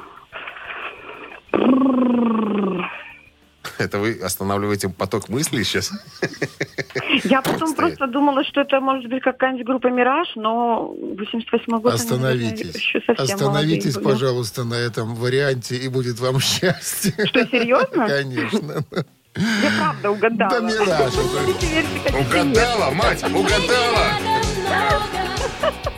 [3.78, 5.92] Это вы останавливаете поток мыслей сейчас?
[7.24, 7.78] Я потом Стоит.
[7.78, 11.94] просто думала, что это может быть какая-нибудь группа «Мираж», но 88 год...
[11.94, 12.76] Остановитесь.
[12.76, 14.04] еще совсем Остановитесь, были.
[14.06, 17.14] пожалуйста, на этом варианте, и будет вам счастье.
[17.26, 18.08] Что, серьезно?
[18.08, 18.84] Конечно.
[19.36, 20.52] Я правда угадала.
[20.52, 21.14] Да мираж.
[22.26, 25.15] Угадала, мать, угадала!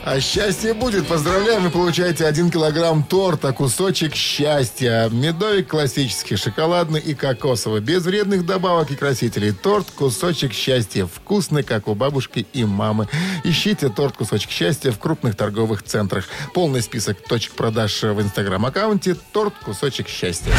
[0.04, 1.06] А счастье будет.
[1.06, 5.08] Поздравляем, вы получаете один килограмм торта, кусочек счастья.
[5.10, 7.80] Медовик классический, шоколадный и кокосовый.
[7.80, 9.52] Без вредных добавок и красителей.
[9.52, 11.06] Торт «Кусочек счастья».
[11.06, 13.08] Вкусный, как у бабушки и мамы.
[13.44, 16.26] Ищите торт «Кусочек счастья» в крупных торговых центрах.
[16.54, 20.52] Полный список точек продаж в инстаграм-аккаунте «Торт «Кусочек счастья».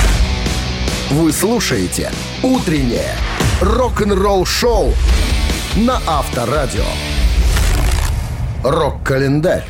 [1.10, 2.12] Вы слушаете
[2.44, 3.16] «Утреннее
[3.62, 4.94] рок-н-ролл-шоу»
[5.76, 6.86] на Авторадио.
[8.64, 9.66] Рок-календарь.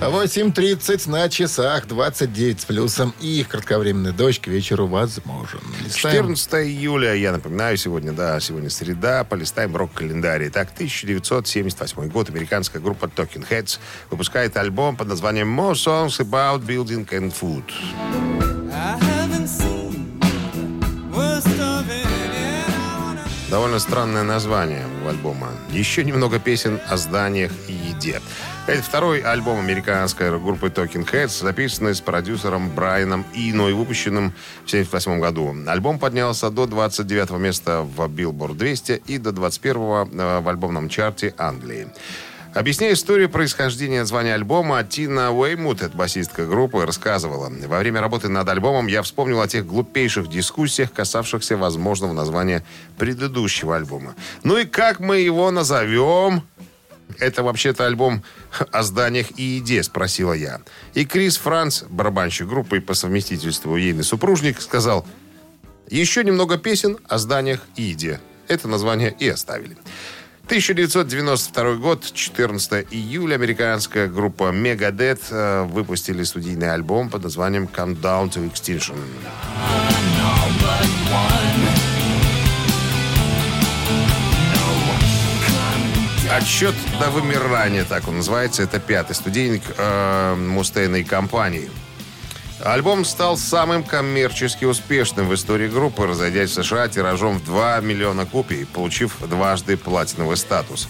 [0.00, 3.14] 8.30 на часах, 29 с плюсом.
[3.20, 5.60] И кратковременный дождь к вечеру возможен.
[5.82, 6.34] Листаем.
[6.34, 10.48] 14 июля, я напоминаю, сегодня, да, сегодня среда, полистаем рок-календарь.
[10.48, 13.78] Итак, 1978 год, американская группа Talking Heads
[14.10, 17.64] выпускает альбом под названием More Songs About Building and Food.
[23.52, 25.48] Довольно странное название у альбома.
[25.68, 28.22] Еще немного песен о зданиях и еде.
[28.66, 34.30] Это второй альбом американской группы Talking Heads, записанный с продюсером Брайаном Ино и выпущенным
[34.64, 35.54] в 1978 году.
[35.70, 41.88] Альбом поднялся до 29 места в Billboard 200 и до 21 в альбомном чарте Англии.
[42.54, 47.50] Объясняя историю происхождения названия альбома, Тина Уэймут, это басистка группы, рассказывала.
[47.66, 52.62] Во время работы над альбомом я вспомнил о тех глупейших дискуссиях, касавшихся возможного названия
[52.98, 54.14] предыдущего альбома.
[54.44, 56.42] Ну и как мы его назовем?
[57.18, 58.22] Это вообще-то альбом
[58.70, 60.60] о зданиях и еде, спросила я.
[60.92, 65.06] И Крис Франц, барабанщик группы и по совместительству ейный супружник, сказал,
[65.88, 68.20] еще немного песен о зданиях и еде.
[68.46, 69.78] Это название и оставили.
[70.52, 78.30] 1992 год, 14 июля, американская группа Megadeth э, выпустили студийный альбом под названием Come Down
[78.30, 78.94] to Extinction.
[86.30, 88.62] Отсчет до вымирания, так он называется.
[88.62, 91.70] Это пятый студийник э, Мустейной компании.
[92.64, 98.24] Альбом стал самым коммерчески успешным в истории группы, разойдясь в США тиражом в 2 миллиона
[98.24, 100.88] копий, получив дважды платиновый статус.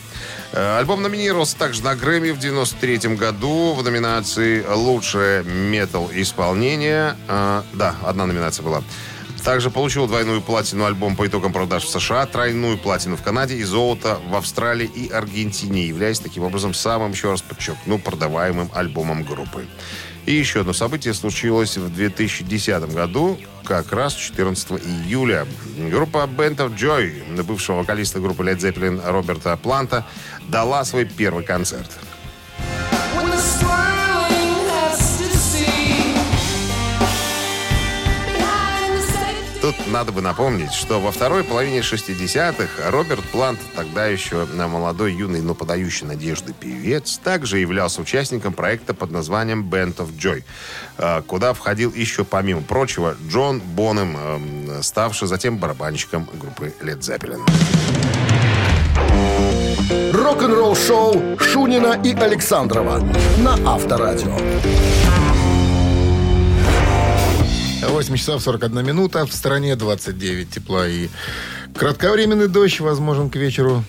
[0.53, 7.17] Э, Альбом номинировался также на Грэмми в 93 году в номинации «Лучшее метал-исполнение».
[7.29, 8.83] Э, Да, одна номинация была.
[9.43, 13.65] Также получил двойную платину альбом по итогам продаж в США, тройную платину в Канаде и
[13.65, 19.67] золото в Австралии и Аргентине, являясь таким образом самым, еще раз подчеркну, продаваемым альбомом группы.
[20.27, 25.47] И еще одно событие случилось в 2010 году, как раз 14 июля.
[25.91, 30.07] Группа Band of Joy, бывшего вокалиста группы Led Zeppelin Роберта Планта,
[30.49, 31.91] дала свой первый концерт.
[39.62, 45.40] Тут надо бы напомнить, что во второй половине 60-х Роберт Плант, тогда еще молодой, юный,
[45.40, 50.42] но подающий надежды певец, также являлся участником проекта под названием Band of Joy,
[50.98, 57.40] э, куда входил еще, помимо прочего, Джон Бонем, э, ставший затем барабанщиком группы Led Zeppelin.
[60.12, 62.98] Рок-н-ролл шоу Шунина и Александрова
[63.38, 64.37] на Авторадио.
[67.88, 69.27] 8 часов 41 минута.
[69.27, 71.09] В стране 29 тепла и
[71.75, 73.85] кратковременный дождь возможен к вечеру.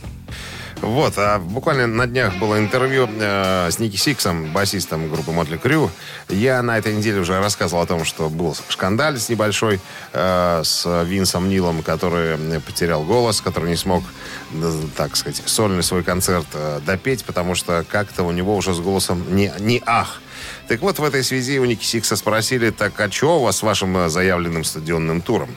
[0.81, 5.89] Вот, а буквально на днях было интервью э, с Ники Сиксом, басистом группы Мотли Крю.
[6.27, 9.79] Я на этой неделе уже рассказывал о том, что был скандал небольшой
[10.11, 14.03] э, с Винсом Нилом, который потерял голос, который не смог,
[14.51, 18.79] э, так сказать, сольный свой концерт э, допеть, потому что как-то у него уже с
[18.79, 20.19] голосом не, не ах.
[20.67, 23.63] Так вот, в этой связи у Никки Сикса спросили, так а что у вас с
[23.63, 25.49] вашим э, заявленным стадионным туром?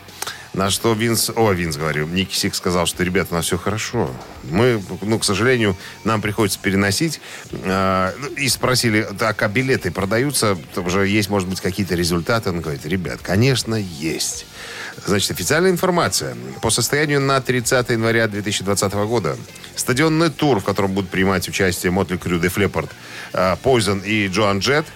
[0.57, 4.11] На что Винс, о, Винс, говорю, Никки Сикс сказал, что, ребята, у нас все хорошо.
[4.45, 7.21] Мы, ну, к сожалению, нам приходится переносить.
[7.53, 10.57] Э, и спросили, так, а билеты продаются?
[10.77, 12.49] Уже есть, может быть, какие-то результаты?
[12.49, 14.47] Он говорит, ребят, конечно, есть.
[15.05, 16.35] Значит, официальная информация.
[16.62, 19.37] По состоянию на 30 января 2020 года
[19.75, 22.90] стадионный тур, в котором будут принимать участие Мотли Крю, Деф Леппорт,
[23.35, 24.87] Poison и Джоан Джет,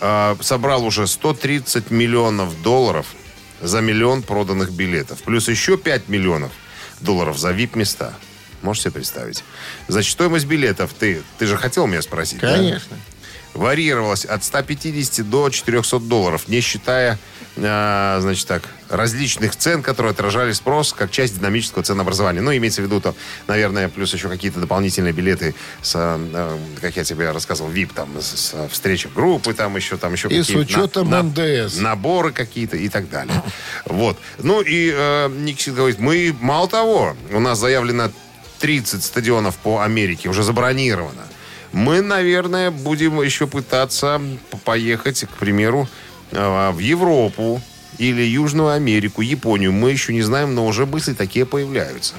[0.00, 3.06] э, собрал уже 130 миллионов долларов–
[3.60, 5.22] за миллион проданных билетов.
[5.22, 6.52] Плюс еще 5 миллионов
[7.00, 8.14] долларов за VIP-места.
[8.62, 9.44] Можете себе представить?
[9.88, 12.96] Значит, стоимость билетов, ты, ты же хотел меня спросить, Конечно.
[12.96, 13.60] Да?
[13.60, 17.18] Варьировалась от 150 до 400 долларов, не считая
[17.58, 22.40] а, значит так, различных цен, которые отражали спрос как часть динамического ценообразования.
[22.42, 23.14] Ну, имеется в виду, то,
[23.46, 28.52] наверное, плюс еще какие-то дополнительные билеты с, э, как я тебе рассказывал, VIP, там, с,
[28.52, 30.60] с встречи группы, там еще, там еще И с какие-то...
[30.60, 31.78] учетом на- НДС.
[31.80, 33.42] Наборы какие-то и так далее.
[33.86, 34.18] Вот.
[34.38, 38.10] Ну, и э, Никсит говорит, мы, мало того, у нас заявлено
[38.58, 41.22] 30 стадионов по Америке, уже забронировано.
[41.72, 44.20] Мы, наверное, будем еще пытаться
[44.64, 45.88] поехать, к примеру,
[46.32, 47.60] в Европу
[47.98, 49.72] или Южную Америку, Японию.
[49.72, 52.14] Мы еще не знаем, но уже мысли такие появляются.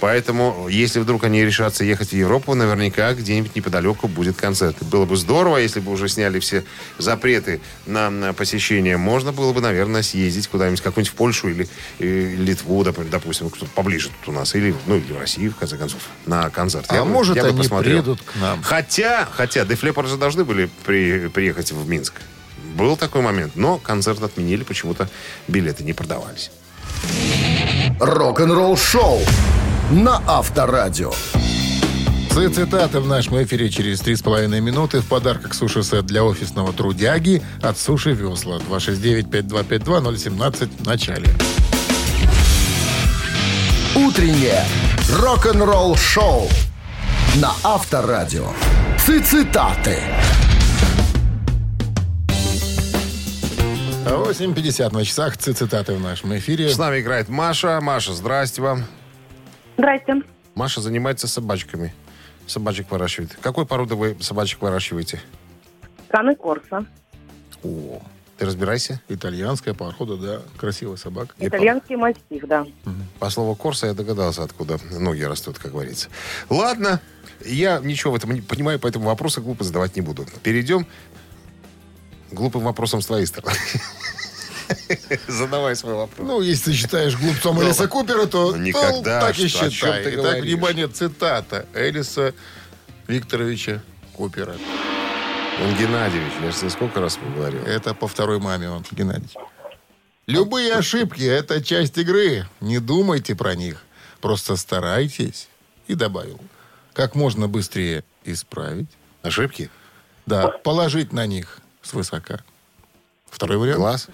[0.00, 4.74] Поэтому, если вдруг они решатся ехать в Европу, наверняка где-нибудь неподалеку будет концерт.
[4.82, 6.64] Было бы здорово, если бы уже сняли все
[6.98, 8.96] запреты на, на посещение.
[8.96, 11.68] Можно было бы, наверное, съездить куда-нибудь, какую-нибудь в Польшу или,
[12.00, 14.56] э, Литву, доп- допустим, кто-то поближе тут у нас.
[14.56, 16.86] Или, ну, или в Россию, в конце концов, на концерт.
[16.88, 18.02] А Я бы- может, я бы они посмотрел.
[18.02, 18.60] приедут к нам.
[18.60, 22.14] Хотя, хотя, Leppard же должны были при- приехать в Минск.
[22.74, 25.08] Был такой момент, но концерт отменили, почему-то
[25.48, 26.50] билеты не продавались.
[28.00, 29.20] Рок-н-ролл шоу
[29.90, 31.12] на Авторадио.
[32.30, 35.00] Цитаты в нашем эфире через 3,5 минуты.
[35.00, 38.58] В подарках суши-сет для офисного трудяги от Суши Весла.
[38.70, 41.28] 269-5252-017 в начале.
[43.94, 44.64] Утреннее
[45.20, 46.48] рок-н-ролл шоу
[47.36, 48.46] на Авторадио.
[48.98, 49.98] Цитаты.
[54.04, 55.36] 8.50 на часах.
[55.36, 56.68] Цитаты в нашем эфире.
[56.68, 57.80] С нами играет Маша.
[57.80, 58.84] Маша, здрасте вам.
[59.78, 60.22] Здрасте.
[60.54, 61.94] Маша занимается собачками.
[62.46, 63.36] Собачек выращивает.
[63.40, 65.20] Какой породы вы собачек выращиваете?
[66.08, 66.84] Каны Корса.
[67.62, 68.02] О,
[68.38, 69.00] ты разбирайся.
[69.08, 70.42] Итальянская, походу, да.
[70.56, 71.34] Красивая собака.
[71.38, 72.66] Итальянский мастиф, да.
[73.20, 76.08] По слову Корса я догадался, откуда ноги растут, как говорится.
[76.50, 77.00] Ладно,
[77.44, 80.26] я ничего в этом не понимаю, поэтому вопросы глупо задавать не буду.
[80.42, 80.86] Перейдем
[82.32, 83.56] глупым вопросам с твоей стороны.
[85.28, 86.26] Задавай свой вопрос.
[86.26, 90.14] Ну, если ты считаешь глупцом Элиса Купера, то Ну, никогда, ну, так и считай.
[90.14, 92.34] Итак, внимание, цитата Элиса
[93.06, 93.82] Викторовича
[94.14, 94.56] Купера.
[95.62, 97.62] Он Геннадьевич, я же тебе сколько раз говорил.
[97.64, 99.28] Это по второй маме он, Геннадий.
[100.26, 102.46] Любые ошибки– это часть игры.
[102.60, 103.82] Не думайте про них.
[104.20, 105.48] Просто старайтесь.
[105.88, 106.40] И добавил.
[106.94, 108.88] Как можно быстрее исправить.
[109.22, 109.68] Ошибки?
[110.26, 112.40] Да, положить на них свысока.
[113.26, 113.78] Второй вариант.
[113.78, 114.08] Класс.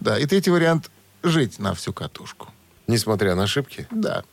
[0.00, 0.90] Да, и третий вариант–
[1.22, 2.48] жить на всю катушку.
[2.86, 3.86] Несмотря на ошибки.
[3.90, 4.24] Да.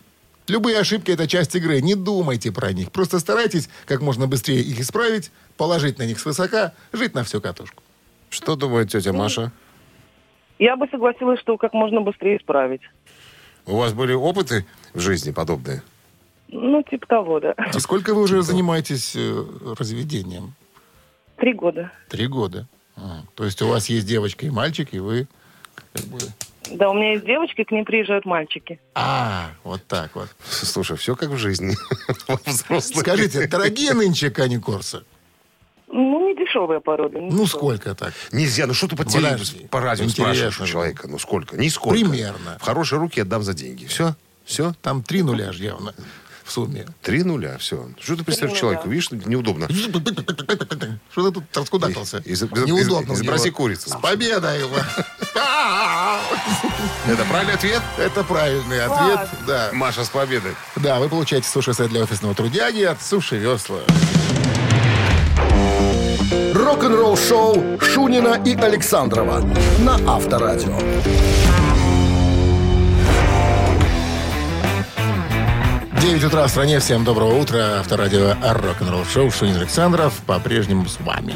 [0.48, 1.80] Любые ошибки– это часть игры.
[1.82, 2.92] Не думайте про них.
[2.92, 7.84] Просто старайтесь как можно быстрее их исправить, положить на них свысока, жить на всю катушку.
[8.30, 9.52] Что думает тетя Маша?
[10.60, 12.82] Я бы согласилась, что как можно быстрее исправить.
[13.66, 15.84] У вас были опыты в жизни подобные?
[16.48, 17.54] Ну, типа того, да.
[17.58, 19.46] А сколько вы уже занимаетесь э,
[19.78, 20.54] разведением?
[21.38, 21.92] Три года.
[22.10, 22.68] Три года.
[22.98, 25.28] А, то есть у вас есть девочка и мальчик, и вы...
[25.94, 26.20] как бы-
[26.72, 28.80] Да, у меня есть девочки, к ним приезжают мальчики.
[28.96, 30.30] А, вот так вот.
[30.50, 31.76] Слушай, все как в жизни.
[32.82, 35.04] Скажите, дорогие нынче Кани Корса?
[35.94, 37.20] Ну, не дешевая порода.
[37.20, 37.48] не Ну, дешевая.
[37.48, 38.14] сколько так?
[38.32, 39.68] Нельзя, ну что ты по, Подожди.
[39.70, 41.08] по радио спрашиваешь у человека?
[41.08, 41.58] Ну сколько?
[41.58, 41.98] Нисколько.
[41.98, 42.10] Нисколько.
[42.12, 42.58] Примерно.
[42.60, 43.86] В хорошие руки отдам за деньги.
[43.88, 44.16] Все?
[44.46, 44.74] Все?
[44.82, 45.94] Там три нуля же явно
[46.52, 46.86] в сумме.
[47.02, 47.88] Три нуля, все.
[48.00, 48.90] Что ты представляешь человеку?
[48.90, 49.68] Видишь, неудобно.
[49.72, 50.30] Что ты тут
[52.26, 53.16] из- Неудобно.
[53.48, 53.56] него.
[53.56, 53.90] курицу.
[53.90, 54.76] С победой его.
[57.08, 57.82] Это правильный ответ?
[57.98, 59.30] Это правильный ответ.
[59.48, 59.70] Да.
[59.72, 60.56] Маша, с победой.
[60.76, 63.80] Да, вы получаете суши-сет для офисного трудяги от Суши Весла.
[66.54, 69.40] Рок-н-ролл шоу Шунина и Александрова
[69.80, 70.78] на Авторадио.
[76.02, 76.80] 9 утра в стране.
[76.80, 77.80] Всем доброго утра.
[77.80, 81.36] Авторадио Рок-н-ролл шоу Шунин Александров по-прежнему с вами.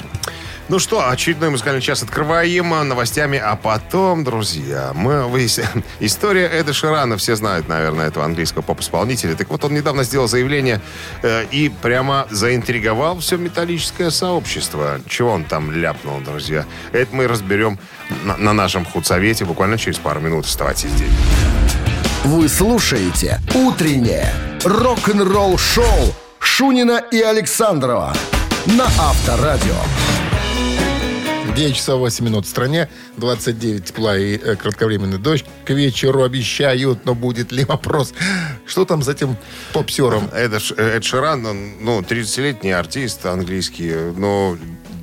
[0.70, 5.84] Ну что, очередной музыкальный час открываем новостями, а потом, друзья, мы выясним.
[6.00, 9.36] История Эда Ширана, все знают, наверное, этого английского поп-исполнителя.
[9.36, 10.82] Так вот, он недавно сделал заявление
[11.22, 15.00] э, и прямо заинтриговал все металлическое сообщество.
[15.08, 16.66] Чего он там ляпнул, друзья?
[16.92, 17.78] Это мы разберем
[18.24, 20.46] на, на нашем худсовете буквально через пару минут.
[20.46, 21.12] Оставайтесь здесь.
[22.26, 24.34] Вы слушаете «Утреннее
[24.64, 25.86] рок-н-ролл-шоу»
[26.40, 28.14] Шунина и Александрова
[28.66, 29.76] на Авторадио.
[31.56, 35.46] 9 часов 8 минут в стране, 29 тепла и э, кратковременный дождь.
[35.64, 38.14] К вечеру обещают, но будет ли вопрос?
[38.66, 39.38] Что там за этим
[39.72, 40.30] попсером?
[40.34, 44.58] Эд, Ш- Эд Ширан, он, ну, 30-летний артист английский, но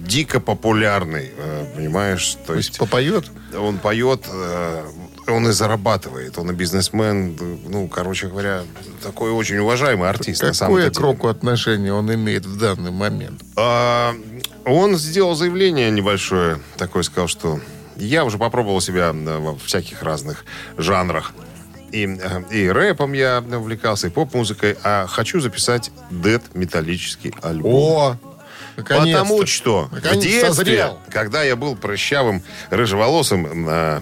[0.06, 2.34] дико популярный, э, понимаешь?
[2.46, 3.24] То То есть есть попоет?
[3.58, 4.82] он поет, э,
[5.26, 8.62] он и зарабатывает, он и бизнесмен, ну, короче говоря,
[9.02, 10.42] такой очень уважаемый артист.
[10.42, 10.94] на самом Какое деле.
[10.94, 13.40] к року отношение он имеет в данный момент?
[13.56, 14.14] А,
[14.64, 17.60] он сделал заявление небольшое, такое сказал, что
[17.96, 20.44] я уже попробовал себя э, во всяких разных
[20.76, 21.32] жанрах.
[21.92, 27.72] И, э, и рэпом я увлекался, и поп-музыкой, а хочу записать дед металлический альбом.
[27.74, 28.16] О.
[28.76, 30.98] Потому что в детстве, созрел.
[31.10, 34.00] когда я был прыщавым, рыжеволосым э,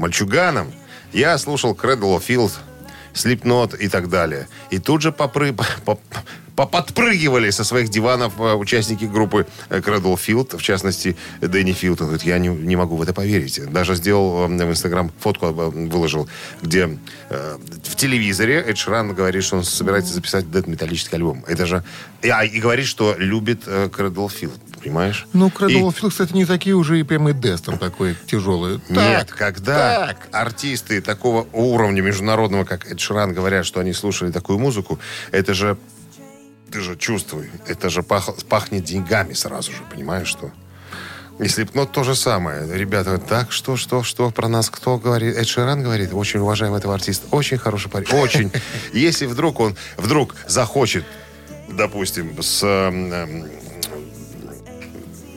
[0.00, 0.72] мальчуганом,
[1.12, 2.52] я слушал Cradle of Field,
[3.14, 4.48] Slipknot и так далее.
[4.70, 5.52] И тут же попры...
[5.84, 6.00] поп-
[7.52, 12.00] со своих диванов э, участники группы э, Cradle Field, в частности, Дэнни Филд.
[12.00, 13.60] Он говорит, я не, не могу в это поверить.
[13.72, 16.28] Даже сделал э, в Инстаграм фотку выложил,
[16.62, 16.98] где
[17.30, 21.44] э, в телевизоре Эд Ширан говорит, что он собирается записать дед металлический альбом.
[21.48, 21.82] Это же...
[22.22, 24.60] И, а, и говорит, что любит э, Cradle Field.
[24.82, 25.26] Понимаешь?
[25.34, 28.80] Ну, И- of Filth, кстати, не такие уже и прямой Дест там такой тяжелый.
[28.88, 30.28] Нет, Так, когда так.
[30.32, 34.98] артисты такого уровня международного, как Эд Ширан, говорят, что они слушали такую музыку,
[35.32, 35.76] это же,
[36.72, 40.50] ты же чувствуй, это же пах- пахнет деньгами сразу же, понимаешь, что?
[41.38, 42.66] И Слепнот то же самое.
[42.76, 45.36] Ребята говорят, так, что, что, что, про нас кто говорит?
[45.36, 48.52] Эд Ширан говорит, очень уважаемый этого артиста, очень хороший парень, очень.
[48.92, 51.04] Если вдруг он, вдруг захочет,
[51.68, 52.62] допустим, с...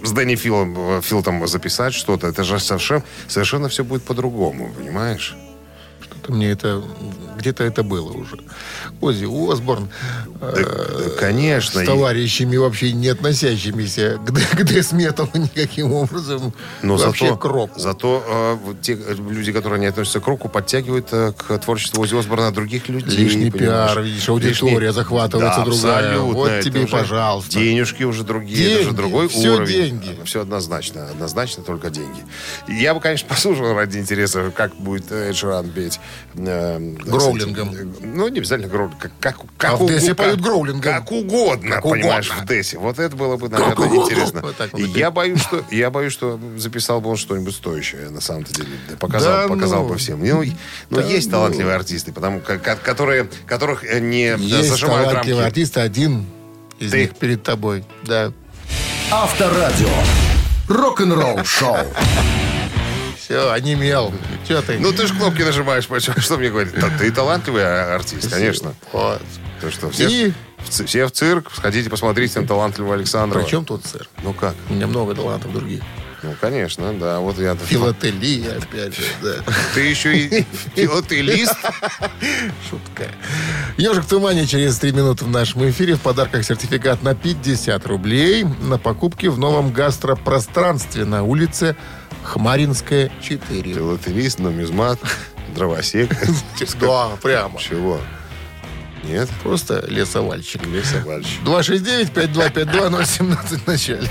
[0.04, 5.36] с Дэнни Филом, э, Филтом записать что-то, это же совершенно, совершенно все будет по-другому, понимаешь?
[6.30, 6.82] Мне это...
[7.38, 8.38] Где-то это было уже.
[9.02, 9.90] Оззи Осборн
[10.40, 11.82] э, Да, конечно.
[11.82, 16.54] с и- товарищами, вообще не относящимися к, к дэс-металу никаким образом.
[16.84, 17.80] но вообще зато, к року.
[17.80, 18.24] зато
[18.66, 22.52] э, те э, люди, которые не относятся к року, подтягивают э, к творчеству Оззи Осборна
[22.54, 23.18] других людей.
[23.18, 23.92] Лишний понимаешь?
[23.94, 25.98] пиар, видишь, аудитория захватывается Да, другая.
[26.12, 26.34] абсолютно.
[26.34, 27.52] Вот Это тебе и уже пожалуйста.
[27.60, 30.00] Денежки уже другие, это Деньги, же другой всё уровень.
[30.00, 30.18] деньги.
[30.24, 32.24] Все однозначно, однозначно только деньги.
[32.70, 36.00] Я бы, конечно, послушал ради интереса, как будет э, Эд Ширан петь.
[36.36, 37.70] Э, Гроулингом.
[37.72, 39.00] кстати, Ну, не обязательно гроулингом.
[39.00, 40.82] Как, как, как А в Дессе поют как- гроулингом.
[40.82, 42.44] Как угодно, Как понимаешь, угодно.
[42.46, 42.78] в Дессе.
[42.78, 44.42] Вот это было бы, наверное, интересно.
[44.42, 48.22] Вот вот И я боюсь, что я боюсь, что записал бы он что-нибудь стоящее, на
[48.22, 48.70] самом-то деле.
[49.00, 49.90] Показал, Да показал ну.
[49.90, 50.20] бы всем.
[50.26, 50.52] Ну, и-
[50.90, 51.34] ну, Да есть ну.
[51.34, 55.32] талантливые артисты, потому ко- ко- которые, которых э, не Есть зажимают рамки.
[55.32, 56.26] артист, один
[56.80, 57.02] из Ты.
[57.02, 57.84] них перед тобой.
[58.04, 58.32] Да.
[59.12, 59.90] Авторадио.
[60.68, 61.78] Рок-н-ролл шоу.
[63.24, 64.14] Все, онемел.
[64.46, 64.78] Че ты?
[64.80, 66.18] Ну, ты же кнопки нажимаешь, почему?
[66.20, 66.74] Что мне говорит?
[66.78, 68.74] Да, ты талантливый а- артист, конечно.
[68.92, 69.22] Вот.
[69.62, 73.40] Ты что, все, И в, все в цирк, сходите посмотрите на талантливого Александра.
[73.40, 74.10] при чем тут сэр?
[74.24, 74.56] Ну как?
[74.70, 75.82] У меня много талантов других.
[76.22, 77.20] Ну, конечно, да.
[77.20, 77.56] Вот я...
[77.56, 79.36] Филателия, опять же, да.
[79.74, 80.46] Ты еще и
[80.76, 81.56] филателист?
[82.70, 83.10] Шутка.
[83.78, 85.96] Ежик в тумане через три минуты в нашем эфире.
[85.96, 91.76] В подарках сертификат на 50 рублей на покупки в новом гастропространстве на улице
[92.24, 93.74] Хмаринская, 4.
[93.74, 95.00] Филателист, нумизмат,
[95.56, 96.12] дровосек.
[96.80, 97.60] Да, прямо.
[97.60, 98.00] Чего?
[99.04, 99.30] Нет?
[99.44, 100.66] Просто лесовальщик.
[100.66, 101.42] Лесовальщик.
[101.44, 104.08] 269-5252-017 в начале.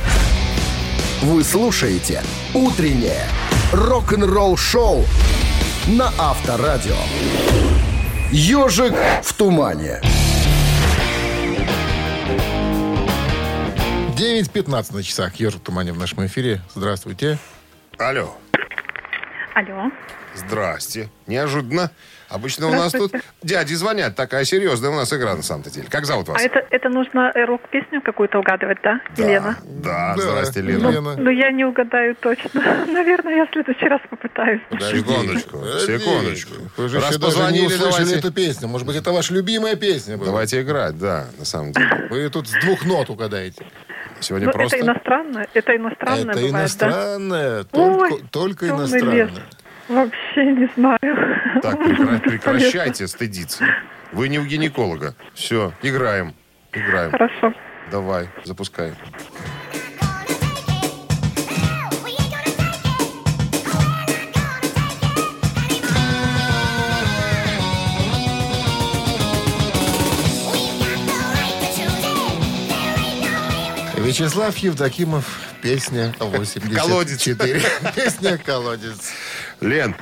[1.22, 3.26] Вы слушаете «Утреннее
[3.72, 5.06] рок-н-ролл-шоу»
[5.86, 6.96] на Авторадио.
[8.30, 10.00] «Ежик в тумане».
[14.16, 15.36] 9.15 на часах.
[15.36, 16.60] Ежик в тумане в нашем эфире.
[16.74, 17.38] Здравствуйте.
[18.02, 18.36] Алло.
[19.54, 19.92] Алло.
[20.34, 21.08] Здрасте.
[21.26, 21.90] Неожиданно.
[22.28, 23.12] Обычно у нас тут
[23.42, 24.16] дяди звонят.
[24.16, 25.86] Такая серьезная у нас игра на самом-то деле.
[25.90, 26.40] Как зовут вас?
[26.40, 29.58] А это, это нужно э, рок-песню какую-то угадывать, да, Елена?
[29.66, 30.88] Да, Да, здрасте, Лена.
[30.88, 31.16] Лена.
[31.18, 32.50] Ну, я не угадаю точно.
[32.86, 34.62] Наверное, я в следующий раз попытаюсь.
[34.70, 35.98] Секундочку, Подождите.
[35.98, 36.54] секундочку.
[36.78, 38.68] Вы же Раз еще даже не позвонили, услышали давайте, эту песню.
[38.68, 40.26] Может быть, это ваша любимая песня была?
[40.28, 42.06] давайте играть, да, на самом деле.
[42.08, 43.62] Вы тут с двух нот угадаете.
[44.20, 44.76] Сегодня Ну, просто...
[44.78, 47.64] это иностранное, это иностранное это бывает, иностранное.
[47.64, 47.68] да?
[47.78, 49.14] Ой, Только, только темный иностранное.
[49.26, 49.30] лес.
[49.88, 50.98] Вообще не знаю.
[51.62, 53.64] Так, прекра- прекращайте стыдиться.
[54.12, 55.14] Вы не у гинеколога.
[55.34, 56.34] Все, играем.
[56.72, 57.10] Играем.
[57.10, 57.52] Хорошо.
[57.90, 58.92] Давай, запускай.
[73.96, 76.74] Вячеслав Евдокимов, песня 84.
[76.76, 77.22] Колодец.
[77.94, 79.12] Песня «Колодец».
[79.60, 79.94] Лен,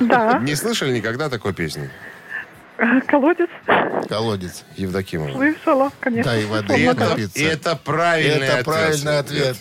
[0.00, 0.38] Да.
[0.42, 1.90] не слышали никогда такой песни?
[3.06, 3.48] Колодец.
[4.08, 4.64] Колодец.
[4.76, 5.32] Евдокимова.
[5.32, 6.32] Слышала, конечно.
[6.32, 7.38] Дай воды И это, напиться.
[7.38, 8.64] и это правильный Это ответ.
[8.64, 9.56] правильный ответ.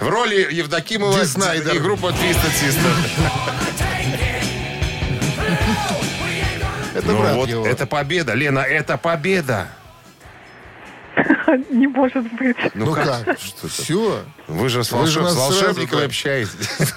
[0.00, 1.74] В роли Евдокимова Ди Снайдер.
[1.74, 2.92] и группа Twisted Sister.
[6.94, 7.66] Это Ну брат вот, его.
[7.66, 9.68] это победа, Лена, это победа.
[11.70, 12.56] Не может быть.
[12.74, 13.38] Ну как?
[13.38, 13.68] Что это?
[13.68, 14.22] Все.
[14.48, 16.06] Вы же с, Вы же волшеб- нас с сразу, волшебниками да.
[16.06, 16.94] общаетесь.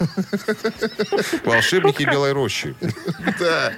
[1.46, 2.76] Волшебники Белой Рощи.
[3.40, 3.74] Да.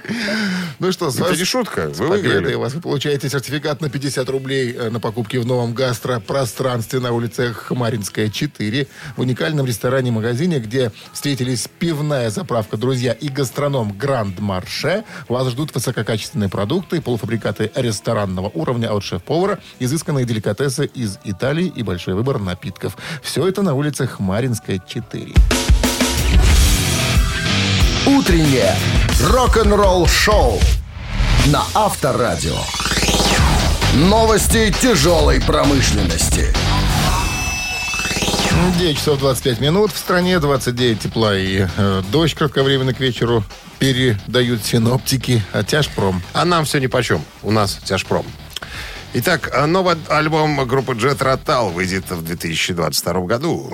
[0.78, 1.88] Ну что, с Это не шутка.
[1.94, 2.54] Вы выиграли.
[2.54, 2.74] вас.
[2.74, 8.28] Вы получаете сертификат на 50 рублей э, на покупки в новом гастропространстве на улице Хмаринская,
[8.28, 8.86] 4.
[9.16, 15.04] В уникальном ресторане-магазине, где встретились пивная заправка «Друзья» и гастроном «Гранд Марше».
[15.28, 22.14] Вас ждут высококачественные продукты, полуфабрикаты ресторанного уровня от шеф-повара, изысканные деликатесы из Италии и большой
[22.14, 22.96] выбор напитков.
[23.22, 25.32] Все это на улице Хмаринская, 4.
[28.06, 28.74] Утреннее
[29.20, 30.60] рок-н-ролл-шоу
[31.46, 32.56] на Авторадио.
[33.94, 36.52] Новости тяжелой промышленности.
[38.78, 39.92] 9 часов 25 минут.
[39.92, 43.42] В стране 29 тепла и э, дождь кратковременно к вечеру
[43.78, 45.42] передают синоптики.
[45.52, 46.22] А тяжпром.
[46.32, 47.22] А нам все нипочем.
[47.42, 48.26] У нас тяжпром.
[49.18, 53.72] Итак, а новый альбом группы Jet Rotal выйдет в 2022 году.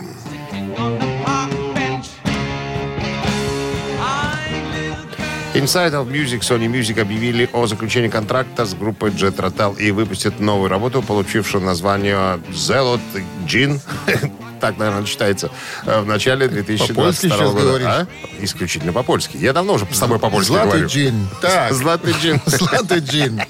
[5.53, 10.39] Inside of Music, Sony Music объявили о заключении контракта с группой Jet Rotal и выпустят
[10.39, 13.01] новую работу, получившую название Zelot
[13.45, 13.81] Gin.
[14.63, 15.51] Так, наверное, читается.
[15.87, 17.61] э, В начале 2022 По-польски сейчас года.
[17.67, 17.87] говоришь?
[17.89, 18.07] А?
[18.41, 19.37] Исключительно по-польски.
[19.37, 20.87] Я давно уже с тобой по-польски Златый говорю.
[20.87, 21.29] джин.
[21.41, 21.73] Так.
[21.73, 22.41] Златый джин.
[22.47, 23.43] Златый джин.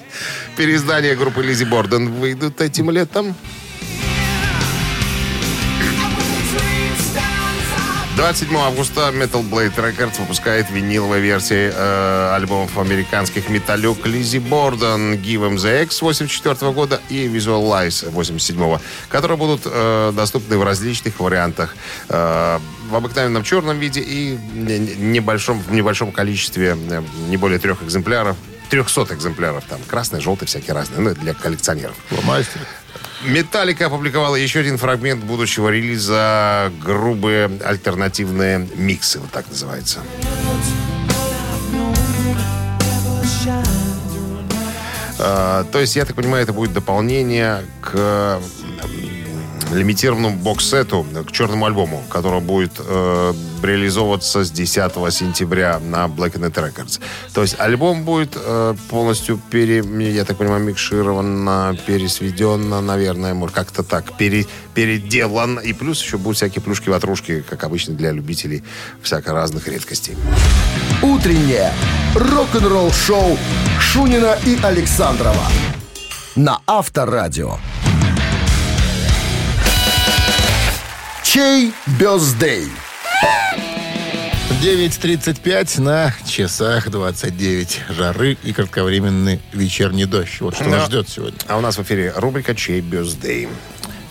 [0.56, 3.34] Переиздания группы Лизи Борден выйдут этим летом.
[8.22, 15.40] 27 августа Metal Blade Records выпускает виниловые версии э, альбомов американских металлюк Лизи Борден, Give
[15.50, 21.74] 'em the X 84 года и Visualize 87 которые будут э, доступны в различных вариантах.
[22.10, 27.58] Э, в обыкновенном черном виде и не- не- небольшом, в небольшом количестве, э, не более
[27.58, 28.36] трех экземпляров.
[28.70, 29.80] 300 экземпляров там.
[29.88, 31.00] Красный, желтый, всякие разные.
[31.00, 31.96] Ну, для коллекционеров.
[32.22, 32.60] Мастер.
[33.24, 40.00] Металлика опубликовала еще один фрагмент будущего релиза грубые альтернативные миксы, вот так называется.
[45.18, 48.40] А, то есть, я так понимаю, это будет дополнение к
[49.74, 56.54] лимитированному бокс-сету, к черному альбому, который будет э, реализовываться с 10 сентября на Black Net
[56.54, 57.00] Records.
[57.32, 63.82] То есть альбом будет э, полностью, пере, я так понимаю, микширован, пересведен, наверное, может, как-то
[63.82, 65.58] так, пере, переделан.
[65.58, 68.62] И плюс еще будут всякие плюшки-ватрушки, как обычно для любителей
[69.02, 70.16] всяко разных редкостей.
[71.02, 71.72] Утреннее
[72.14, 73.38] рок-н-ролл-шоу
[73.80, 75.46] Шунина и Александрова
[76.36, 77.58] на Авторадио.
[81.32, 82.68] Чей бездей?
[84.62, 90.40] 9.35 на часах 29 жары и кратковременный вечерний дождь.
[90.40, 90.70] Вот что Да.
[90.70, 91.38] нас ждет сегодня.
[91.48, 93.48] А у нас в эфире рубрика «Чей бюздей».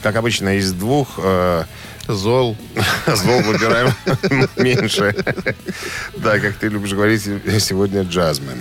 [0.02, 1.66] Как обычно, из двух э,
[2.08, 2.58] Зол.
[3.06, 3.94] зол выбираем
[4.58, 5.16] меньше.
[6.18, 7.22] Да, как ты любишь говорить,
[7.60, 8.58] сегодня джазмен.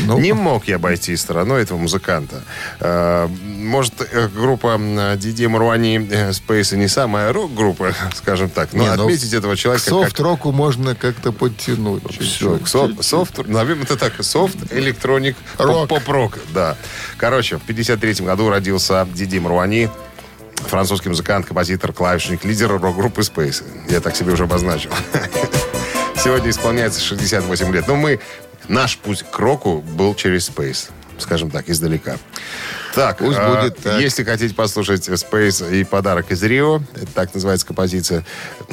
[0.00, 0.18] Ну.
[0.18, 2.42] Не мог я обойти стороной этого музыканта.
[2.80, 4.78] Э, Может, э, группа
[5.16, 9.54] Диди Маруани э, Space и не самая рок-группа, скажем так, но Не, ну, отметить этого
[9.54, 12.02] К человека как софт-року можно как-то подтянуть.
[12.10, 12.68] все, чуть-чуть.
[12.68, 15.88] софт, софт, наверное, это так, софт, электроник, Рок.
[15.88, 16.76] поп-рок, да.
[17.16, 19.88] Короче, в 53 году родился Диди Маруани.
[20.68, 23.62] французский музыкант, композитор, клавишник, лидер рок-группы Space.
[23.88, 24.90] Я так себе уже обозначил.
[26.22, 27.86] Сегодня исполняется 68 лет.
[27.88, 28.18] Но мы,
[28.68, 30.90] наш путь к року был через Space.
[31.18, 32.16] Скажем так, издалека.
[32.94, 34.00] Так, Пусть а, будет так.
[34.00, 38.24] если хотите послушать Space и подарок из Рио, это так называется композиция,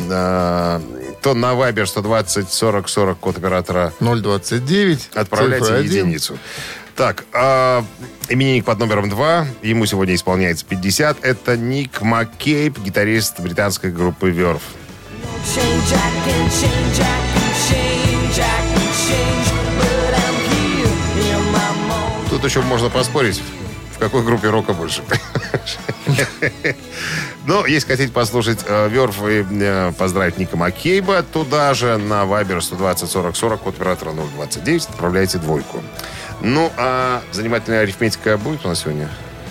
[0.10, 0.82] а,
[1.22, 5.12] то на Viber 120 40 40 код оператора 029.
[5.14, 6.38] Отправляйте единицу.
[6.96, 7.84] Так, а,
[8.30, 9.48] именинник под номером 2.
[9.62, 11.24] Ему сегодня исполняется 50.
[11.24, 14.62] Это Ник Маккейб, гитарист британской группы Верф.
[22.42, 23.40] Тут еще можно поспорить,
[23.96, 25.04] в какой группе рока больше.
[27.46, 32.62] Но если хотите послушать э, Верф и э, поздравить Ника Маккейба, туда же на Viber
[32.62, 35.84] 120 40 40 от оператора 029 отправляйте двойку.
[36.42, 39.08] Ну, а занимательная арифметика будет у нас сегодня?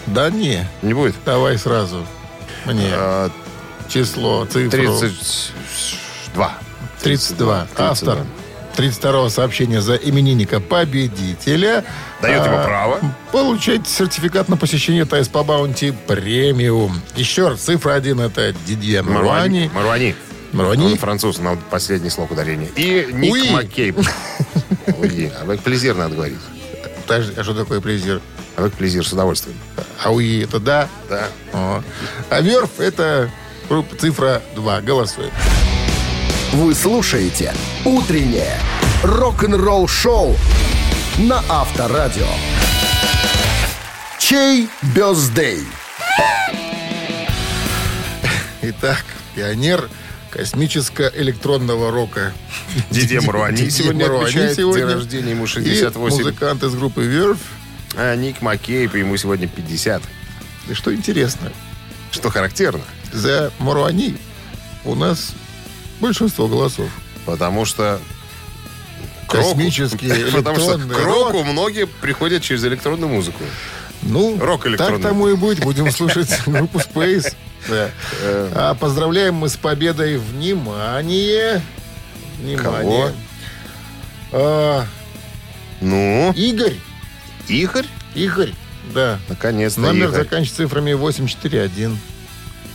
[0.06, 1.14] Да не, Не будет?
[1.24, 2.04] давай сразу.
[2.64, 3.30] Мне А,
[3.88, 4.70] число, цифру.
[4.70, 6.52] 32.
[7.02, 7.66] 32.
[7.66, 7.66] 32.
[7.76, 8.18] Автор
[8.80, 11.84] 32-го сообщения за именинника победителя.
[12.22, 13.00] Дает ему а, право.
[13.30, 17.00] Получать сертификат на посещение Тайс по Баунти премиум.
[17.14, 19.70] Еще раз, цифра один это Дидье Маруани.
[19.74, 20.14] Маруани.
[20.52, 20.84] Маруани.
[20.84, 22.68] Он француз, на последний слог ударения.
[22.74, 23.50] И Ник Уи.
[23.50, 23.98] Маккейб.
[24.98, 25.30] Уи.
[25.38, 26.38] А плезир надо говорить.
[27.06, 28.22] Подожди, а что такое презир?
[28.56, 29.58] Avec плезир с удовольствием.
[30.02, 30.88] Ауи это да.
[31.08, 31.28] Да.
[31.52, 31.82] О.
[32.30, 33.30] А верф это
[33.98, 34.80] цифра 2.
[34.80, 35.30] Голосуем.
[36.52, 38.58] Вы слушаете «Утреннее
[39.04, 40.36] рок-н-ролл-шоу»
[41.18, 42.26] на Авторадио.
[44.18, 45.60] Чей бездей?
[48.62, 49.88] Итак, пионер
[50.30, 52.32] космическо-электронного рока.
[52.90, 54.86] Дидье Маруани Дидье сегодня отмечает сегодня.
[54.86, 56.00] день рождения, ему И 68.
[56.00, 57.38] музыкант из группы Верф.
[57.96, 60.02] А Ник Маккейб, ему сегодня 50.
[60.68, 61.52] И что интересно,
[62.10, 62.82] Что характерно.
[63.12, 64.16] за Маруани
[64.84, 65.32] у нас
[66.00, 66.88] большинство голосов.
[67.26, 68.00] Потому что...
[69.28, 73.42] к року- Космический, Потому что к року многие приходят через электронную музыку.
[74.02, 75.60] Ну, Рок так тому и быть.
[75.60, 77.34] Будем слушать группу Space.
[77.68, 77.90] Да.
[78.54, 80.16] А поздравляем мы с победой.
[80.16, 81.60] Внимание!
[82.38, 83.12] Внимание.
[84.32, 84.86] А,
[85.82, 86.76] Ну, Игорь.
[87.48, 87.86] Игорь?
[88.14, 88.54] Игорь.
[88.94, 89.18] Да.
[89.28, 90.22] Наконец-то Номер Игорь.
[90.22, 91.98] заканчивается цифрами 841.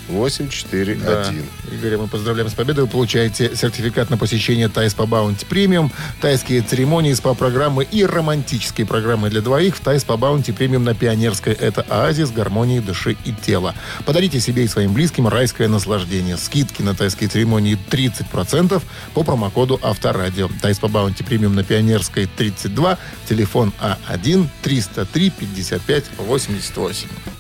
[0.10, 1.00] 841.
[1.00, 1.34] Да.
[1.72, 2.86] Игоря, а мы поздравляем с победой.
[2.86, 5.92] Вы получаете сертификат на посещение Тай СПА Баунти Премиум,
[6.22, 11.54] тайские церемонии, СПА-программы и романтические программы для двоих в Тай СПА Баунти Премиум на Пионерской.
[11.54, 13.74] Это оазис гармонии души и тела.
[14.06, 16.38] Подарите себе и своим близким райское наслаждение.
[16.38, 18.82] Скидки на тайские церемонии 30%
[19.14, 20.50] по промокоду Авторадио.
[20.62, 22.98] Тайс по Баунти Премиум на Пионерской 32,
[23.28, 27.35] телефон А1 303 55 88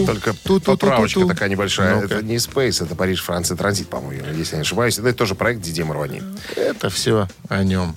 [0.00, 1.34] ту, только ту, ту, поправочка ту, ту, ту.
[1.34, 1.96] такая небольшая.
[1.96, 4.98] ну Это не Space, это Париж, Франция, Транзит, по-моему, если я не ошибаюсь.
[4.98, 6.22] Это тоже проект Диди Мрони.
[6.56, 7.94] Это все о нем.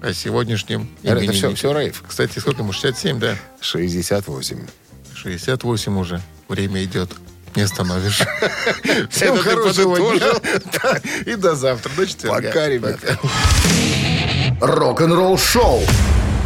[0.00, 2.02] О сегодняшнем Это все, все рейв.
[2.06, 2.72] Кстати, сколько ему?
[2.72, 3.36] 67, да?
[3.60, 4.66] 68.
[5.14, 6.22] 68 уже.
[6.48, 7.10] Время идет.
[7.54, 8.18] Не остановишь.
[9.10, 11.00] Всем Это ты хорошего дня.
[11.26, 12.48] И до завтра, до четверга.
[12.48, 13.18] Пока, ребята.
[14.60, 15.82] Рок-н-ролл шоу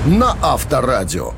[0.07, 1.35] на Авторадио.